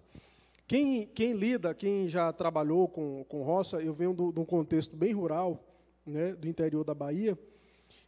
Quem, 0.67 1.05
quem 1.07 1.33
lida, 1.33 1.73
quem 1.75 2.07
já 2.07 2.33
trabalhou 2.33 2.87
com, 2.87 3.23
com 3.25 3.43
roça, 3.43 3.81
eu 3.81 3.93
venho 3.93 4.13
de 4.13 4.39
um 4.39 4.45
contexto 4.45 4.95
bem 4.95 5.13
rural, 5.13 5.63
né, 6.05 6.33
do 6.33 6.47
interior 6.47 6.83
da 6.83 6.93
Bahia, 6.93 7.37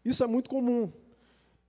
isso 0.04 0.24
é 0.24 0.28
muito 0.28 0.50
comum. 0.50 0.92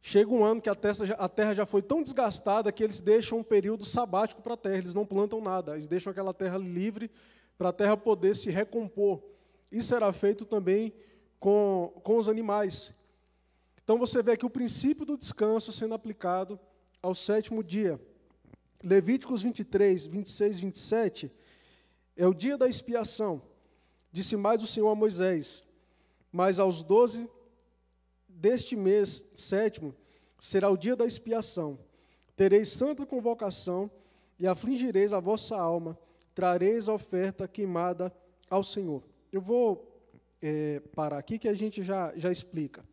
Chega 0.01 0.31
um 0.31 0.44
ano 0.44 0.62
que 0.62 0.70
a 0.70 0.74
terra, 0.74 1.14
a 1.18 1.29
terra 1.29 1.55
já 1.55 1.66
foi 1.66 1.83
tão 1.83 2.03
desgastada 2.03 2.72
que 2.72 2.83
eles 2.83 3.01
deixam 3.01 3.38
um 3.38 3.42
período 3.42 3.85
sabático 3.85 4.40
para 4.40 4.55
a 4.55 4.57
terra, 4.57 4.79
eles 4.79 4.94
não 4.94 5.05
plantam 5.05 5.40
nada, 5.40 5.74
eles 5.74 5.88
deixam 5.88 6.11
aquela 6.11 6.33
terra 6.33 6.57
livre 6.57 7.11
para 7.59 7.70
a 7.70 7.72
terra 7.72 7.96
poder 7.96 8.35
se 8.37 8.51
recompor. 8.51 9.22
Isso 9.70 9.94
era 9.94 10.11
feito 10.12 10.44
também 10.44 10.94
com, 11.38 11.92
com 12.03 12.16
os 12.16 12.29
animais. 12.29 12.94
Então 13.83 13.98
você 13.98 14.22
vê 14.22 14.33
aqui 14.33 14.46
o 14.46 14.51
princípio 14.51 15.05
do 15.05 15.18
descanso 15.18 15.72
sendo 15.72 15.94
aplicado 15.94 16.59
ao 17.03 17.14
sétimo 17.14 17.62
dia. 17.62 18.01
Levíticos 18.82 19.42
23, 19.42 20.06
26, 20.06 20.58
27 20.60 21.32
é 22.16 22.26
o 22.26 22.34
dia 22.34 22.56
da 22.56 22.68
expiação. 22.68 23.42
Disse 24.12 24.36
mais 24.36 24.62
o 24.62 24.66
Senhor 24.66 24.88
a 24.88 24.94
Moisés: 24.94 25.64
Mas 26.30 26.58
aos 26.58 26.82
doze 26.84 27.28
deste 28.28 28.76
mês 28.76 29.24
sétimo 29.34 29.94
será 30.38 30.70
o 30.70 30.76
dia 30.76 30.94
da 30.94 31.04
expiação. 31.04 31.78
Tereis 32.36 32.68
santa 32.68 33.04
convocação 33.04 33.90
e 34.38 34.46
afligireis 34.46 35.12
a 35.12 35.18
vossa 35.18 35.56
alma, 35.56 35.98
trareis 36.34 36.88
a 36.88 36.94
oferta 36.94 37.48
queimada 37.48 38.14
ao 38.48 38.62
Senhor. 38.62 39.02
Eu 39.32 39.40
vou 39.40 40.00
é, 40.40 40.80
parar 40.94 41.18
aqui 41.18 41.36
que 41.36 41.48
a 41.48 41.54
gente 41.54 41.82
já, 41.82 42.12
já 42.16 42.30
explica. 42.30 42.84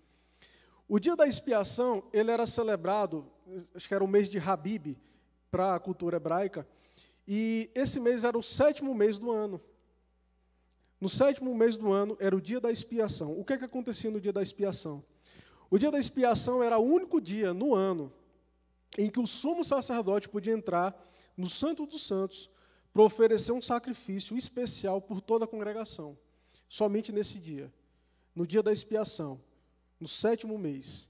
O 0.88 1.00
dia 1.00 1.16
da 1.16 1.28
expiação, 1.28 2.04
ele 2.12 2.32
era 2.32 2.46
celebrado, 2.48 3.26
acho 3.74 3.88
que 3.88 3.94
era 3.94 4.04
o 4.04 4.08
mês 4.08 4.28
de 4.28 4.40
Habib, 4.40 4.98
para 5.52 5.76
a 5.76 5.80
cultura 5.80 6.18
hebraica, 6.18 6.68
e 7.28 7.70
esse 7.74 8.00
mês 8.00 8.24
era 8.24 8.38
o 8.38 8.44
sétimo 8.44 8.94
mês 8.94 9.18
do 9.18 9.32
ano. 9.32 9.60
No 11.00 11.10
sétimo 11.10 11.54
mês 11.56 11.76
do 11.76 11.92
ano 11.92 12.16
era 12.20 12.36
o 12.36 12.42
dia 12.42 12.60
da 12.60 12.72
expiação. 12.72 13.38
O 13.38 13.44
que, 13.44 13.54
é 13.54 13.58
que 13.58 13.66
acontecia 13.66 14.12
no 14.12 14.22
dia 14.22 14.32
da 14.32 14.42
expiação? 14.42 15.04
O 15.70 15.78
dia 15.78 15.92
da 15.92 16.00
expiação 16.00 16.64
era 16.64 16.78
o 16.78 16.84
único 16.84 17.20
dia 17.20 17.54
no 17.54 17.74
ano 17.74 18.12
em 18.98 19.10
que 19.10 19.20
o 19.20 19.28
sumo 19.28 19.64
sacerdote 19.64 20.30
podia 20.30 20.54
entrar 20.54 20.96
no 21.36 21.48
Santo 21.50 21.86
dos 21.86 22.04
Santos 22.04 22.50
para 22.94 23.04
oferecer 23.04 23.52
um 23.52 23.62
sacrifício 23.62 24.38
especial 24.38 25.02
por 25.02 25.20
toda 25.20 25.46
a 25.46 25.48
congregação. 25.48 26.18
Somente 26.70 27.12
nesse 27.12 27.38
dia, 27.40 27.72
no 28.34 28.48
dia 28.48 28.64
da 28.64 28.72
expiação, 28.72 29.42
no 30.00 30.08
sétimo 30.08 30.58
mês. 30.58 31.10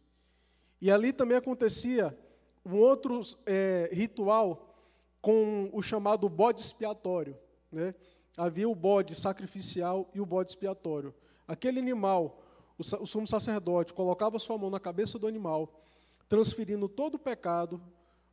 E 0.82 0.90
ali 0.90 1.14
também 1.14 1.38
acontecia 1.38 2.18
um 2.66 2.76
outro 2.76 3.22
é, 3.46 3.90
ritual 3.92 4.76
com 5.22 5.70
o 5.72 5.82
chamado 5.82 6.28
bode 6.28 6.62
expiatório. 6.62 7.38
Né? 7.72 7.94
Havia 8.36 8.68
o 8.68 8.76
bode 8.76 9.16
sacrificial 9.16 10.10
e 10.14 10.20
o 10.20 10.26
bode 10.26 10.52
expiatório. 10.52 11.14
Aquele 11.48 11.80
animal, 11.80 12.42
o, 12.78 12.82
o 12.82 13.06
sumo 13.06 13.28
sacerdote 13.28 13.94
colocava 13.94 14.40
sua 14.40 14.58
mão 14.58 14.70
na 14.70 14.80
cabeça 14.80 15.20
do 15.20 15.28
animal, 15.28 15.82
transferindo 16.28 16.90
todo 16.90 17.16
o 17.16 17.20
pecado 17.20 17.82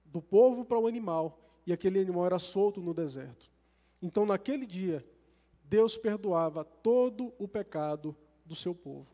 do 0.04 0.20
povo 0.20 0.64
para 0.64 0.78
o 0.78 0.86
animal, 0.86 1.38
e 1.66 1.72
aquele 1.72 2.00
animal 2.00 2.26
era 2.26 2.38
solto 2.38 2.80
no 2.80 2.92
deserto. 2.92 3.50
Então, 4.00 4.26
naquele 4.26 4.66
dia, 4.66 5.04
Deus 5.64 5.96
perdoava 5.96 6.64
todo 6.64 7.32
o 7.38 7.46
pecado 7.46 8.16
do 8.44 8.54
seu 8.54 8.74
povo. 8.74 9.06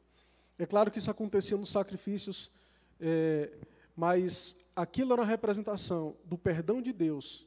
É 0.59 0.67
claro 0.67 0.91
que 0.91 0.99
isso 0.99 1.11
acontecia 1.11 1.57
nos 1.57 1.69
sacrifícios, 1.69 2.51
é, 2.99 3.53
mas 3.95 4.68
aquilo 4.81 5.13
era 5.13 5.23
uma 5.23 5.29
representação 5.29 6.17
do 6.25 6.39
perdão 6.39 6.81
de 6.81 6.93
Deus 6.93 7.47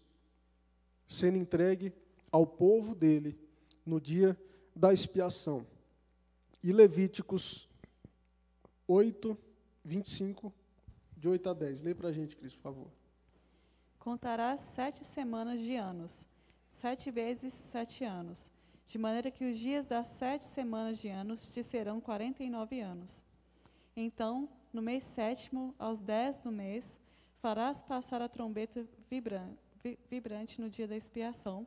sendo 1.08 1.38
entregue 1.38 1.94
ao 2.32 2.46
povo 2.46 2.96
dele 2.96 3.38
no 3.86 4.00
dia 4.00 4.40
da 4.76 4.94
expiação. 4.94 5.66
E 6.64 6.72
Levíticos 6.72 7.68
8, 8.88 9.38
25, 9.84 10.54
de 11.18 11.28
8 11.28 11.50
a 11.50 11.54
10. 11.54 11.82
Lê 11.82 11.94
para 11.94 12.10
a 12.10 12.12
gente, 12.14 12.36
Cris, 12.36 12.56
por 12.56 12.62
favor. 12.62 12.88
Contarás 14.00 14.62
sete 14.62 15.06
semanas 15.06 15.62
de 15.62 15.76
anos, 15.76 16.26
sete 16.70 17.12
vezes 17.12 17.54
sete 17.54 18.04
anos 18.04 18.52
de 18.92 18.98
maneira 18.98 19.32
que 19.32 19.46
os 19.46 19.58
dias 19.58 19.88
das 19.88 20.06
sete 20.08 20.44
semanas 20.44 20.98
de 20.98 21.08
anos 21.08 21.54
te 21.54 21.64
serão 21.64 22.02
quarenta 22.02 22.44
e 22.44 22.50
nove 22.50 22.82
anos. 22.82 23.24
Então, 23.96 24.50
no 24.74 24.82
mês 24.82 25.02
sétimo, 25.04 25.74
aos 25.80 25.98
dez 25.98 26.38
do 26.40 26.52
mês, 26.52 27.00
farás 27.42 27.82
passar 27.82 28.22
a 28.22 28.30
trombeta 28.30 28.88
vibrante 30.10 30.62
no 30.62 30.70
dia 30.70 30.88
da 30.88 30.96
expiação. 30.96 31.66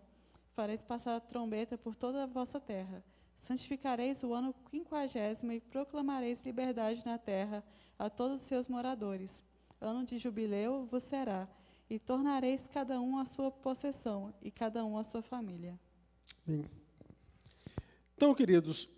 Fareis 0.55 0.83
passar 0.83 1.17
a 1.17 1.21
trombeta 1.21 1.77
por 1.77 1.97
toda 1.97 2.23
a 2.23 2.27
vossa 2.27 2.61
terra. 2.61 3.05
Santificareis 3.41 4.23
o 4.23 4.33
ano 4.33 4.55
quinquagésimo 4.71 5.53
e 5.53 5.61
proclamareis 5.61 6.41
liberdade 6.45 7.05
na 7.05 7.19
terra 7.19 7.65
a 7.99 8.09
todos 8.09 8.41
os 8.41 8.47
seus 8.47 8.69
moradores. 8.69 9.43
Ano 9.81 10.07
de 10.07 10.17
jubileu 10.17 10.87
vos 10.87 11.03
será, 11.03 11.49
e 11.91 11.99
tornareis 11.99 12.69
cada 12.69 13.01
um 13.01 13.19
a 13.19 13.27
sua 13.27 13.51
possessão, 13.51 14.33
e 14.41 14.51
cada 14.51 14.85
um 14.85 14.97
a 14.97 15.05
sua 15.05 15.21
família. 15.21 15.79
Bem. 16.47 16.65
Então, 18.17 18.33
queridos, 18.33 18.89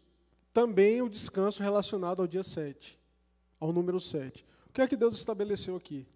também 0.52 1.00
o 1.00 1.08
descanso 1.08 1.62
relacionado 1.62 2.20
ao 2.20 2.28
dia 2.28 2.44
7, 2.44 3.00
ao 3.58 3.72
número 3.72 3.98
7. 3.98 4.46
O 4.68 4.72
que 4.72 4.82
é 4.82 4.86
que 4.86 4.94
Deus 4.96 5.16
estabeleceu 5.16 5.74
aqui? 5.74 6.06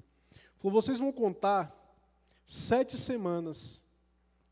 Falou, 0.60 0.80
vocês 0.80 0.98
vão 0.98 1.10
contar 1.10 1.74
sete 2.46 2.96
semanas 2.96 3.82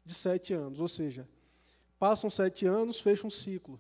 de 0.05 0.14
sete 0.14 0.55
anos, 0.55 0.81
ou 0.81 0.88
seja, 0.88 1.29
passam 1.99 2.31
sete 2.31 2.66
anos, 2.66 2.99
fecha 2.99 3.27
um 3.27 3.31
ciclo. 3.31 3.79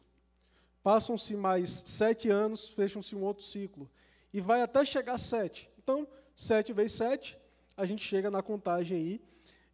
Passam-se 0.82 1.34
mais 1.34 1.70
sete 1.86 2.28
anos, 2.28 2.68
fecham-se 2.68 3.16
um 3.16 3.22
outro 3.22 3.42
ciclo. 3.42 3.90
E 4.32 4.40
vai 4.40 4.62
até 4.62 4.84
chegar 4.84 5.18
sete. 5.18 5.70
Então, 5.82 6.06
sete 6.36 6.72
vezes 6.72 6.92
sete, 6.92 7.38
a 7.76 7.84
gente 7.84 8.04
chega 8.04 8.30
na 8.30 8.42
contagem 8.42 8.96
aí 8.96 9.22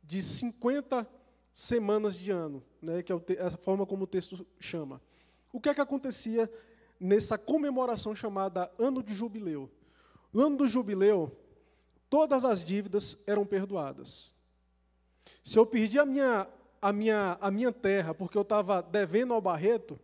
de 0.02 0.22
50 0.22 1.08
semanas 1.52 2.16
de 2.16 2.30
ano, 2.30 2.62
né, 2.80 3.02
que 3.02 3.12
é 3.12 3.16
a 3.42 3.50
forma 3.50 3.84
como 3.86 4.04
o 4.04 4.06
texto 4.06 4.46
chama. 4.60 5.00
O 5.52 5.60
que 5.60 5.68
é 5.68 5.74
que 5.74 5.80
acontecia 5.80 6.50
nessa 6.98 7.36
comemoração 7.36 8.14
chamada 8.14 8.70
Ano 8.78 9.02
de 9.02 9.12
Jubileu? 9.12 9.70
No 10.32 10.46
ano 10.46 10.56
do 10.56 10.68
Jubileu, 10.68 11.36
todas 12.14 12.44
as 12.44 12.62
dívidas 12.62 13.18
eram 13.26 13.44
perdoadas. 13.44 14.36
Se 15.42 15.58
eu 15.58 15.66
perdi 15.66 15.98
a 15.98 16.06
minha, 16.06 16.46
a 16.80 16.92
minha, 16.92 17.36
a 17.40 17.50
minha 17.50 17.72
terra 17.72 18.14
porque 18.14 18.38
eu 18.38 18.42
estava 18.42 18.80
devendo 18.80 19.34
ao 19.34 19.40
Barreto, 19.40 19.98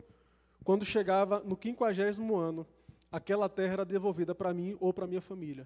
quando 0.61 0.83
chegava 0.83 1.39
no 1.39 1.55
quinquagésimo 1.55 2.35
ano, 2.35 2.67
aquela 3.09 3.47
terra 3.47 3.71
era 3.71 3.85
devolvida 3.85 4.35
para 4.35 4.53
mim 4.53 4.75
ou 4.81 4.91
para 4.91 5.07
minha 5.07 5.21
família. 5.21 5.65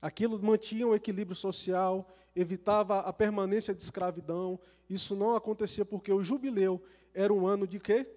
Aquilo 0.00 0.42
mantinha 0.42 0.88
o 0.88 0.94
equilíbrio 0.94 1.36
social, 1.36 2.08
evitava 2.34 3.00
a 3.00 3.12
permanência 3.12 3.74
de 3.74 3.82
escravidão. 3.82 4.58
Isso 4.88 5.14
não 5.14 5.36
acontecia 5.36 5.84
porque 5.84 6.10
o 6.10 6.22
jubileu 6.22 6.82
era 7.12 7.34
um 7.34 7.46
ano 7.46 7.66
de 7.66 7.78
quê? 7.78 8.08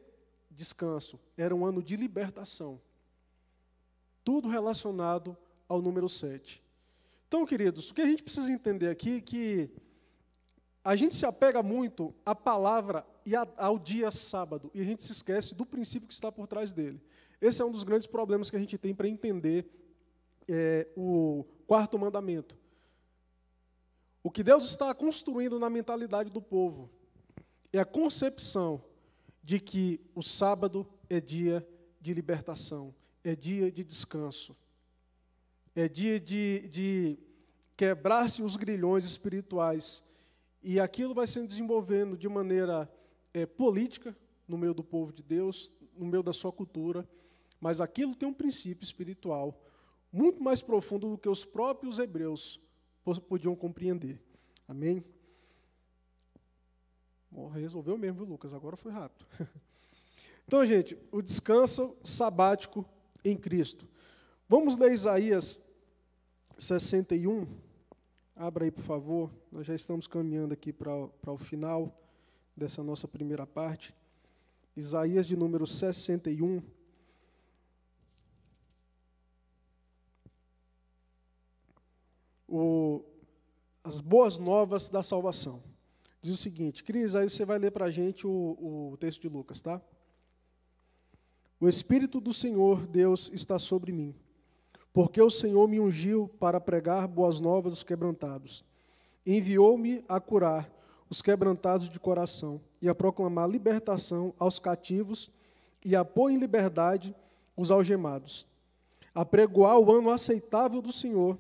Descanso, 0.50 1.20
era 1.36 1.54
um 1.54 1.66
ano 1.66 1.84
de 1.84 1.98
libertação. 1.98 2.80
Tudo 4.24 4.48
relacionado 4.48 5.36
ao 5.68 5.82
número 5.82 6.08
7. 6.08 6.64
Então, 7.28 7.46
queridos, 7.46 7.90
o 7.90 7.94
que 7.94 8.02
a 8.02 8.06
gente 8.06 8.24
precisa 8.24 8.52
entender 8.52 8.90
aqui 8.90 9.18
é 9.18 9.22
que 9.22 9.72
a 10.84 10.96
gente 10.96 11.16
se 11.16 11.26
apega 11.26 11.64
muito 11.64 12.14
à 12.26 12.36
palavra 12.36 13.06
e 13.26 13.34
ao 13.36 13.80
dia 13.80 14.12
sábado, 14.12 14.70
e 14.74 14.82
a 14.82 14.84
gente 14.84 15.04
se 15.04 15.12
esquece 15.12 15.56
do 15.56 15.66
princípio 15.66 16.08
que 16.08 16.14
está 16.14 16.32
por 16.32 16.48
trás 16.48 16.72
dele. 16.72 17.02
Esse 17.42 17.62
é 17.62 17.66
um 17.66 17.72
dos 17.72 17.84
grandes 17.84 18.08
problemas 18.08 18.50
que 18.50 18.56
a 18.56 18.60
gente 18.60 18.78
tem 18.78 18.94
para 18.94 19.08
entender 19.08 19.68
é, 20.48 20.88
o 20.96 21.44
quarto 21.66 21.98
mandamento. 21.98 22.56
O 24.24 24.30
que 24.30 24.44
Deus 24.44 24.66
está 24.66 24.94
construindo 24.94 25.60
na 25.60 25.70
mentalidade 25.70 26.30
do 26.30 26.42
povo 26.42 26.90
é 27.74 27.80
a 27.80 27.86
concepção 27.86 28.84
de 29.44 29.60
que 29.60 30.00
o 30.14 30.22
sábado 30.22 30.88
é 31.10 31.20
dia 31.20 31.68
de 32.00 32.14
libertação, 32.14 32.94
é 33.24 33.36
dia 33.36 33.72
de 33.72 33.84
descanso, 33.84 34.56
é 35.76 35.90
dia 35.90 36.20
de, 36.20 36.68
de 36.70 37.20
quebrar-se 37.76 38.42
os 38.42 38.56
grilhões 38.56 39.04
espirituais. 39.04 40.04
E 40.64 40.80
aquilo 40.80 41.14
vai 41.14 41.28
sendo 41.28 41.48
desenvolvendo 41.48 42.18
de 42.18 42.30
maneira 42.30 42.90
é, 43.34 43.46
política 43.46 44.16
no 44.48 44.58
meio 44.58 44.74
do 44.74 44.84
povo 44.84 45.12
de 45.12 45.22
Deus, 45.22 45.72
no 45.98 46.06
meio 46.06 46.24
da 46.24 46.32
sua 46.32 46.52
cultura, 46.52 47.08
mas 47.60 47.82
aquilo 47.82 48.16
tem 48.16 48.28
um 48.28 48.34
princípio 48.34 48.84
espiritual 48.84 49.62
muito 50.12 50.42
mais 50.42 50.62
profundo 50.62 51.10
do 51.10 51.18
que 51.18 51.28
os 51.28 51.44
próprios 51.44 52.00
hebreus 52.00 52.60
podiam 53.28 53.56
compreender. 53.56 54.22
Amém? 54.68 55.04
Oh, 57.32 57.48
resolveu 57.48 57.98
mesmo, 57.98 58.20
viu, 58.20 58.26
Lucas? 58.26 58.54
Agora 58.54 58.78
foi 58.78 58.92
rápido. 58.94 59.26
então, 60.48 60.66
gente, 60.66 60.98
o 61.12 61.22
descanso 61.22 61.98
sabático 62.04 62.86
em 63.26 63.36
Cristo. 63.36 63.88
Vamos 64.48 64.78
ler 64.78 64.94
Isaías 64.94 65.62
61. 66.58 67.48
Abra 68.36 68.66
aí, 68.66 68.72
por 68.72 68.84
favor. 68.84 69.32
Nós 69.52 69.66
já 69.66 69.76
estamos 69.76 70.08
caminhando 70.08 70.54
aqui 70.54 70.74
para, 70.74 70.92
o 70.92 71.38
final 71.38 71.98
dessa 72.56 72.84
nossa 72.84 73.08
primeira 73.08 73.46
parte. 73.46 73.94
Isaías 74.76 75.28
de 75.28 75.36
número 75.36 75.66
61. 75.66 76.62
O, 82.48 83.04
as 83.84 84.02
boas 84.02 84.38
novas 84.38 84.90
da 84.90 85.02
salvação. 85.02 85.64
Diz 86.22 86.34
o 86.34 86.38
seguinte, 86.38 86.84
Cris, 86.84 87.16
aí 87.16 87.30
você 87.30 87.46
vai 87.46 87.60
ler 87.60 87.72
para 87.72 87.86
a 87.86 87.92
gente 87.92 88.26
o, 88.26 88.92
o 88.92 88.98
texto 88.98 89.22
de 89.22 89.30
Lucas, 89.30 89.62
tá? 89.62 89.82
O 91.60 91.70
Espírito 91.70 92.20
do 92.20 92.34
Senhor 92.34 92.86
Deus 92.88 93.30
está 93.34 93.58
sobre 93.60 93.92
mim, 93.92 94.14
porque 94.96 95.22
o 95.22 95.30
Senhor 95.30 95.68
me 95.68 95.78
ungiu 95.78 96.30
para 96.40 96.58
pregar 96.58 97.06
boas 97.06 97.42
novas 97.42 97.74
aos 97.74 97.84
quebrantados. 97.84 98.64
Enviou-me 99.26 100.02
a 100.08 100.22
curar 100.22 100.72
os 101.10 101.22
quebrantados 101.22 101.90
de 101.90 102.00
coração 102.00 102.62
e 102.82 102.88
a 102.88 102.96
proclamar 102.96 103.50
libertação 103.50 104.34
aos 104.40 104.58
cativos 104.58 105.30
e 105.84 105.98
a 105.98 106.06
pôr 106.06 106.30
em 106.30 106.38
liberdade 106.38 107.14
os 107.58 107.72
algemados, 107.72 108.48
a 109.14 109.26
pregoar 109.26 109.78
o 109.80 109.92
ano 109.92 110.10
aceitável 110.10 110.82
do 110.82 110.94
Senhor 110.94 111.38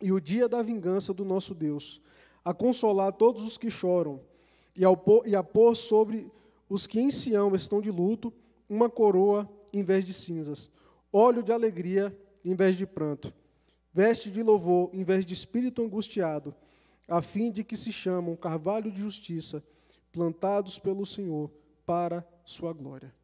e 0.00 0.10
o 0.10 0.20
dia 0.20 0.48
da 0.48 0.60
vingança 0.60 1.14
do 1.14 1.24
nosso 1.24 1.54
Deus, 1.54 2.00
a 2.44 2.52
consolar 2.52 3.12
todos 3.12 3.44
os 3.44 3.56
que 3.56 3.70
choram 3.70 4.20
e, 4.76 4.82
pôr, 4.96 5.24
e 5.24 5.36
a 5.36 5.42
pôr 5.44 5.76
sobre 5.76 6.28
os 6.68 6.88
que 6.88 6.98
em 6.98 7.12
Sião 7.12 7.54
estão 7.54 7.80
de 7.80 7.92
luto 7.92 8.32
uma 8.68 8.90
coroa 8.90 9.48
em 9.72 9.84
vez 9.84 10.04
de 10.04 10.12
cinzas, 10.12 10.68
óleo 11.12 11.44
de 11.44 11.52
alegria 11.52 12.12
em 12.44 12.54
vez 12.54 12.76
de 12.76 12.86
pranto, 12.86 13.32
veste 13.92 14.30
de 14.30 14.42
louvor 14.42 14.90
em 14.92 15.04
vez 15.04 15.24
de 15.24 15.34
espírito 15.34 15.82
angustiado, 15.82 16.54
a 17.08 17.20
fim 17.20 17.50
de 17.50 17.62
que 17.62 17.76
se 17.76 17.92
chamam 17.92 18.36
carvalho 18.36 18.90
de 18.90 19.00
justiça, 19.00 19.62
plantados 20.12 20.78
pelo 20.78 21.04
Senhor 21.04 21.50
para 21.84 22.26
sua 22.44 22.72
glória. 22.72 23.14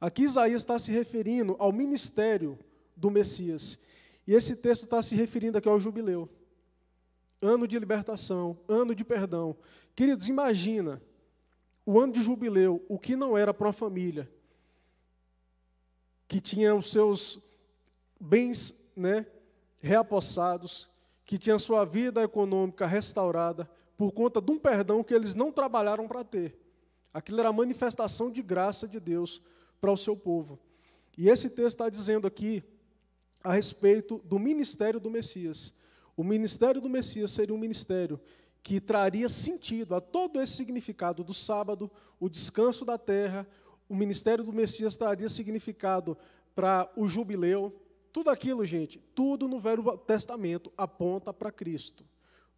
Aqui 0.00 0.22
Isaías 0.22 0.62
está 0.62 0.78
se 0.78 0.90
referindo 0.90 1.56
ao 1.58 1.72
ministério 1.72 2.58
do 2.96 3.10
Messias. 3.10 3.78
E 4.26 4.34
esse 4.34 4.56
texto 4.56 4.84
está 4.84 5.02
se 5.02 5.14
referindo 5.14 5.58
aqui 5.58 5.68
ao 5.68 5.80
jubileu. 5.80 6.28
Ano 7.40 7.66
de 7.66 7.78
libertação, 7.78 8.58
ano 8.68 8.94
de 8.94 9.04
perdão. 9.04 9.56
Queridos, 9.94 10.28
imagina 10.28 11.02
o 11.84 11.98
ano 11.98 12.12
de 12.12 12.22
jubileu, 12.22 12.84
o 12.88 12.98
que 12.98 13.16
não 13.16 13.36
era 13.36 13.52
para 13.52 13.66
uma 13.66 13.72
família 13.72 14.30
que 16.32 16.40
tinha 16.40 16.74
os 16.74 16.90
seus 16.90 17.51
bens 18.22 18.92
né, 18.96 19.26
reapossados, 19.80 20.88
que 21.24 21.36
tinha 21.36 21.58
sua 21.58 21.84
vida 21.84 22.22
econômica 22.22 22.86
restaurada 22.86 23.68
por 23.96 24.12
conta 24.12 24.40
de 24.40 24.50
um 24.52 24.58
perdão 24.58 25.02
que 25.02 25.12
eles 25.12 25.34
não 25.34 25.50
trabalharam 25.50 26.06
para 26.06 26.22
ter. 26.22 26.56
Aquilo 27.12 27.40
era 27.40 27.48
a 27.48 27.52
manifestação 27.52 28.30
de 28.30 28.42
graça 28.42 28.86
de 28.86 29.00
Deus 29.00 29.42
para 29.80 29.90
o 29.90 29.96
seu 29.96 30.16
povo. 30.16 30.58
E 31.18 31.28
esse 31.28 31.50
texto 31.50 31.68
está 31.68 31.88
dizendo 31.88 32.26
aqui 32.26 32.62
a 33.42 33.52
respeito 33.52 34.18
do 34.24 34.38
ministério 34.38 35.00
do 35.00 35.10
Messias. 35.10 35.74
O 36.16 36.22
ministério 36.22 36.80
do 36.80 36.88
Messias 36.88 37.30
seria 37.32 37.54
um 37.54 37.58
ministério 37.58 38.20
que 38.62 38.80
traria 38.80 39.28
sentido 39.28 39.94
a 39.94 40.00
todo 40.00 40.40
esse 40.40 40.52
significado 40.52 41.24
do 41.24 41.34
sábado, 41.34 41.90
o 42.20 42.28
descanso 42.28 42.84
da 42.84 42.96
terra, 42.96 43.46
o 43.88 43.94
ministério 43.94 44.44
do 44.44 44.52
Messias 44.52 44.96
traria 44.96 45.28
significado 45.28 46.16
para 46.54 46.90
o 46.96 47.08
jubileu. 47.08 47.81
Tudo 48.12 48.28
aquilo, 48.28 48.64
gente, 48.64 48.98
tudo 49.14 49.48
no 49.48 49.58
Velho 49.58 49.96
Testamento 49.96 50.70
aponta 50.76 51.32
para 51.32 51.50
Cristo. 51.50 52.04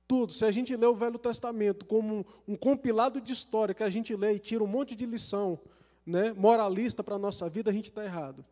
Tudo. 0.07 0.33
Se 0.33 0.45
a 0.45 0.51
gente 0.51 0.75
lê 0.75 0.85
o 0.85 0.97
Velho 0.97 1.19
Testamento 1.19 1.87
como 1.87 2.27
um, 2.47 2.57
compilado 2.57 3.21
de 3.21 3.33
história 3.33 3.75
que 3.75 3.83
a 3.83 3.89
gente 3.89 4.15
lê 4.17 4.35
e 4.35 4.39
tira 4.39 4.65
um 4.65 4.67
monte 4.67 4.97
de 4.97 5.07
lição 5.07 5.59
né, 6.05 6.33
moralista 6.33 7.03
para 7.05 7.15
a 7.15 7.19
nossa 7.19 7.49
vida, 7.49 7.71
a 7.71 7.73
gente 7.73 7.87
está 7.87 8.05
errado. 8.05 8.45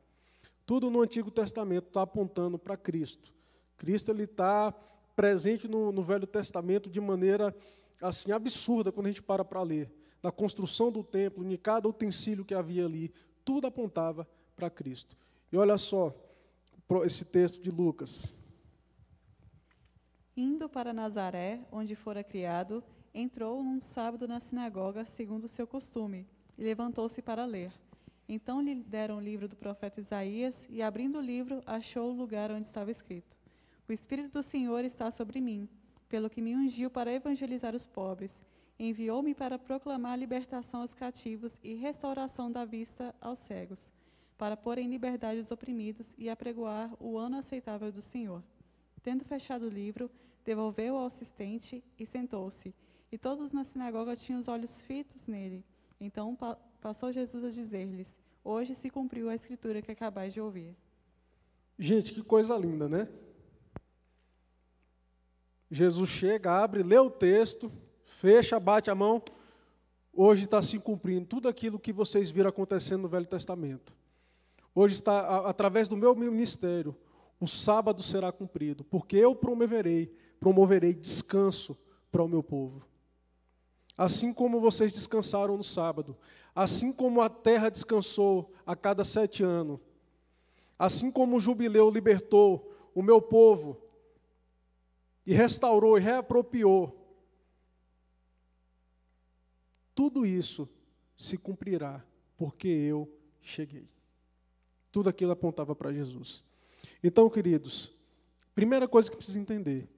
Tudo 0.64 0.88
no 0.90 1.02
Antigo 1.02 1.30
Testamento 1.30 1.88
está 1.88 2.02
apontando 2.02 2.58
para 2.58 2.76
Cristo. 2.76 3.32
Cristo 3.76 4.10
ele 4.12 4.24
está 4.24 4.72
presente 5.16 5.66
no, 5.66 5.90
no, 5.90 6.02
Velho 6.02 6.26
Testamento 6.26 6.88
de 6.88 7.00
maneira 7.00 7.54
assim 8.00 8.32
absurda 8.32 8.92
quando 8.92 9.06
a 9.06 9.10
gente 9.10 9.22
para 9.22 9.44
para 9.44 9.60
ler. 9.60 9.90
Na 10.22 10.30
construção 10.30 10.90
do 10.92 11.02
templo, 11.02 11.44
em 11.44 11.56
cada 11.56 11.88
utensílio 11.88 12.44
que 12.44 12.54
havia 12.54 12.86
ali, 12.86 13.12
tudo 13.44 13.66
apontava 13.66 14.26
para 14.54 14.70
Cristo. 14.70 15.16
E 15.50 15.56
olha 15.56 15.76
só 15.76 16.14
esse 17.04 17.24
texto 17.24 17.62
de 17.62 17.70
Lucas. 17.70 18.38
Indo 20.36 20.68
para 20.68 20.92
Nazaré, 20.92 21.60
onde 21.72 21.94
fora 21.94 22.22
criado, 22.22 22.82
entrou 23.14 23.62
num 23.62 23.80
sábado 23.80 24.28
na 24.28 24.40
sinagoga, 24.40 25.04
segundo 25.04 25.44
o 25.44 25.48
seu 25.48 25.66
costume, 25.66 26.26
e 26.56 26.62
levantou-se 26.62 27.20
para 27.22 27.44
ler. 27.44 27.72
Então 28.28 28.60
lhe 28.60 28.74
deram 28.74 29.16
o 29.18 29.20
livro 29.20 29.48
do 29.48 29.56
profeta 29.56 30.00
Isaías, 30.00 30.66
e 30.68 30.82
abrindo 30.82 31.18
o 31.18 31.22
livro, 31.22 31.62
achou 31.66 32.10
o 32.10 32.16
lugar 32.16 32.50
onde 32.50 32.66
estava 32.66 32.90
escrito: 32.90 33.36
O 33.88 33.92
Espírito 33.92 34.32
do 34.32 34.42
Senhor 34.42 34.84
está 34.84 35.10
sobre 35.10 35.40
mim, 35.40 35.68
pelo 36.08 36.30
que 36.30 36.42
me 36.42 36.54
ungiu 36.54 36.90
para 36.90 37.12
evangelizar 37.12 37.74
os 37.74 37.86
pobres, 37.86 38.38
enviou-me 38.78 39.34
para 39.34 39.58
proclamar 39.58 40.18
libertação 40.18 40.80
aos 40.80 40.94
cativos 40.94 41.58
e 41.62 41.74
restauração 41.74 42.50
da 42.50 42.64
vista 42.64 43.14
aos 43.20 43.38
cegos, 43.38 43.92
para 44.36 44.56
pôr 44.56 44.78
em 44.78 44.88
liberdade 44.88 45.40
os 45.40 45.50
oprimidos 45.50 46.14
e 46.18 46.28
apregoar 46.28 46.92
o 47.00 47.16
ano 47.18 47.38
aceitável 47.38 47.92
do 47.92 48.02
Senhor. 48.02 48.42
Tendo 49.02 49.24
fechado 49.24 49.66
o 49.66 49.68
livro, 49.68 50.10
devolveu-o 50.44 50.98
ao 50.98 51.06
assistente 51.06 51.82
e 51.98 52.06
sentou-se. 52.06 52.74
E 53.10 53.18
todos 53.18 53.52
na 53.52 53.64
sinagoga 53.64 54.16
tinham 54.16 54.40
os 54.40 54.48
olhos 54.48 54.80
fitos 54.80 55.26
nele. 55.26 55.64
Então 56.00 56.34
pa 56.34 56.56
passou 56.80 57.12
Jesus 57.12 57.44
a 57.44 57.50
dizer-lhes: 57.50 58.16
Hoje 58.42 58.74
se 58.74 58.90
cumpriu 58.90 59.28
a 59.28 59.34
escritura 59.34 59.80
que 59.80 59.92
acabais 59.92 60.32
de 60.32 60.40
ouvir. 60.40 60.74
Gente, 61.78 62.12
que 62.12 62.22
coisa 62.22 62.56
linda, 62.56 62.88
né? 62.88 63.08
Jesus 65.70 66.10
chega, 66.10 66.50
abre, 66.50 66.82
lê 66.82 66.98
o 66.98 67.10
texto, 67.10 67.72
fecha, 68.04 68.58
bate 68.60 68.90
a 68.90 68.94
mão. 68.94 69.22
Hoje 70.12 70.44
está 70.44 70.60
se 70.60 70.78
cumprindo 70.78 71.26
tudo 71.26 71.48
aquilo 71.48 71.78
que 71.78 71.92
vocês 71.92 72.30
viram 72.30 72.50
acontecendo 72.50 73.02
no 73.02 73.08
Velho 73.08 73.26
Testamento. 73.26 73.96
Hoje 74.74 74.94
está, 74.94 75.48
através 75.48 75.88
do 75.88 75.96
meu 75.96 76.14
ministério, 76.14 76.96
o 77.38 77.46
sábado 77.46 78.02
será 78.02 78.32
cumprido, 78.32 78.84
porque 78.84 79.16
eu 79.16 79.34
promoverei, 79.34 80.06
promoverei 80.38 80.94
descanso 80.94 81.76
para 82.10 82.22
o 82.22 82.28
meu 82.28 82.42
povo. 82.42 82.86
Assim 83.96 84.32
como 84.32 84.60
vocês 84.60 84.92
descansaram 84.92 85.56
no 85.56 85.64
sábado, 85.64 86.16
assim 86.54 86.92
como 86.92 87.20
a 87.20 87.28
terra 87.28 87.68
descansou 87.68 88.52
a 88.64 88.74
cada 88.74 89.04
sete 89.04 89.42
anos, 89.42 89.78
assim 90.78 91.10
como 91.10 91.36
o 91.36 91.40
jubileu 91.40 91.90
libertou 91.90 92.72
o 92.94 93.02
meu 93.02 93.20
povo 93.20 93.80
e 95.26 95.34
restaurou 95.34 95.98
e 95.98 96.00
reapropriou, 96.00 96.98
tudo 99.94 100.24
isso 100.24 100.68
se 101.16 101.36
cumprirá, 101.36 102.04
porque 102.36 102.68
eu 102.68 103.08
cheguei. 103.40 103.88
Tudo 104.92 105.08
aquilo 105.08 105.32
apontava 105.32 105.74
para 105.74 105.92
Jesus. 105.92 106.44
Então, 107.02 107.28
queridos, 107.28 107.90
primeira 108.54 108.86
coisa 108.86 109.10
que 109.10 109.16
precisa 109.16 109.40
entender, 109.40 109.88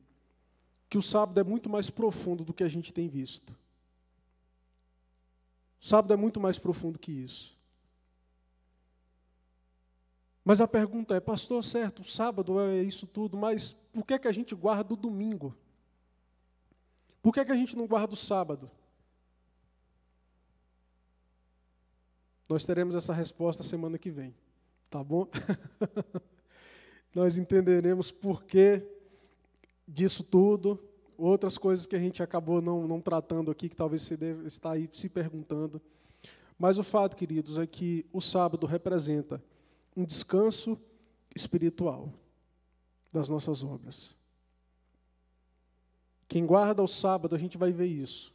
que 0.88 0.96
o 0.96 1.02
sábado 1.02 1.38
é 1.38 1.44
muito 1.44 1.68
mais 1.68 1.90
profundo 1.90 2.44
do 2.44 2.54
que 2.54 2.64
a 2.64 2.68
gente 2.68 2.94
tem 2.94 3.08
visto. 3.08 3.50
O 5.80 5.86
sábado 5.86 6.14
é 6.14 6.16
muito 6.16 6.40
mais 6.40 6.58
profundo 6.58 6.98
que 6.98 7.12
isso. 7.12 7.58
Mas 10.44 10.60
a 10.60 10.68
pergunta 10.68 11.14
é, 11.14 11.20
pastor, 11.20 11.64
certo, 11.64 12.02
o 12.02 12.04
sábado 12.04 12.60
é 12.60 12.82
isso 12.82 13.06
tudo, 13.06 13.36
mas 13.36 13.72
por 13.72 14.06
que, 14.06 14.14
é 14.14 14.18
que 14.18 14.28
a 14.28 14.32
gente 14.32 14.54
guarda 14.54 14.92
o 14.94 14.96
domingo? 14.96 15.56
Por 17.22 17.32
que, 17.32 17.40
é 17.40 17.44
que 17.44 17.52
a 17.52 17.56
gente 17.56 17.74
não 17.76 17.86
guarda 17.86 18.12
o 18.12 18.16
sábado? 18.16 18.70
Nós 22.46 22.66
teremos 22.66 22.94
essa 22.94 23.14
resposta 23.14 23.62
semana 23.62 23.98
que 23.98 24.10
vem, 24.10 24.34
tá 24.94 25.02
bom? 25.02 25.26
Nós 27.12 27.36
entenderemos 27.36 28.12
por 28.12 28.44
que 28.44 28.80
disso 29.88 30.22
tudo, 30.22 30.78
outras 31.18 31.58
coisas 31.58 31.84
que 31.84 31.96
a 31.96 31.98
gente 31.98 32.22
acabou 32.22 32.62
não, 32.62 32.86
não 32.86 33.00
tratando 33.00 33.50
aqui, 33.50 33.68
que 33.68 33.74
talvez 33.74 34.02
você 34.02 34.16
deve 34.16 34.46
estar 34.46 34.70
aí 34.70 34.88
se 34.92 35.08
perguntando. 35.08 35.82
Mas 36.56 36.78
o 36.78 36.84
fato, 36.84 37.16
queridos, 37.16 37.58
é 37.58 37.66
que 37.66 38.06
o 38.12 38.20
sábado 38.20 38.68
representa 38.68 39.42
um 39.96 40.04
descanso 40.04 40.78
espiritual 41.34 42.12
das 43.12 43.28
nossas 43.28 43.64
obras. 43.64 44.14
Quem 46.28 46.46
guarda 46.46 46.84
o 46.84 46.86
sábado, 46.86 47.34
a 47.34 47.38
gente 47.38 47.58
vai 47.58 47.72
ver 47.72 47.86
isso. 47.86 48.32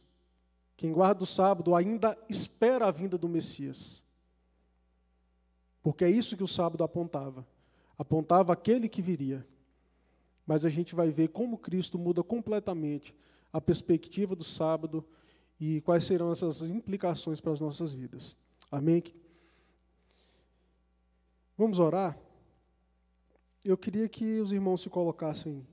Quem 0.76 0.92
guarda 0.92 1.24
o 1.24 1.26
sábado 1.26 1.74
ainda 1.74 2.18
espera 2.28 2.86
a 2.86 2.90
vinda 2.90 3.16
do 3.16 3.30
Messias. 3.30 4.04
Porque 5.82 6.04
é 6.04 6.10
isso 6.10 6.36
que 6.36 6.44
o 6.44 6.48
sábado 6.48 6.84
apontava. 6.84 7.46
Apontava 7.98 8.52
aquele 8.52 8.88
que 8.88 9.02
viria 9.02 9.46
mas 10.50 10.64
a 10.64 10.68
gente 10.68 10.96
vai 10.96 11.12
ver 11.12 11.28
como 11.28 11.56
Cristo 11.56 11.96
muda 11.96 12.24
completamente 12.24 13.14
a 13.52 13.60
perspectiva 13.60 14.34
do 14.34 14.42
sábado 14.42 15.04
e 15.60 15.80
quais 15.82 16.02
serão 16.02 16.32
essas 16.32 16.68
implicações 16.68 17.40
para 17.40 17.52
as 17.52 17.60
nossas 17.60 17.92
vidas. 17.92 18.36
Amém? 18.68 19.00
Vamos 21.56 21.78
orar? 21.78 22.18
Eu 23.64 23.78
queria 23.78 24.08
que 24.08 24.40
os 24.40 24.50
irmãos 24.50 24.80
se 24.80 24.90
colocassem 24.90 25.64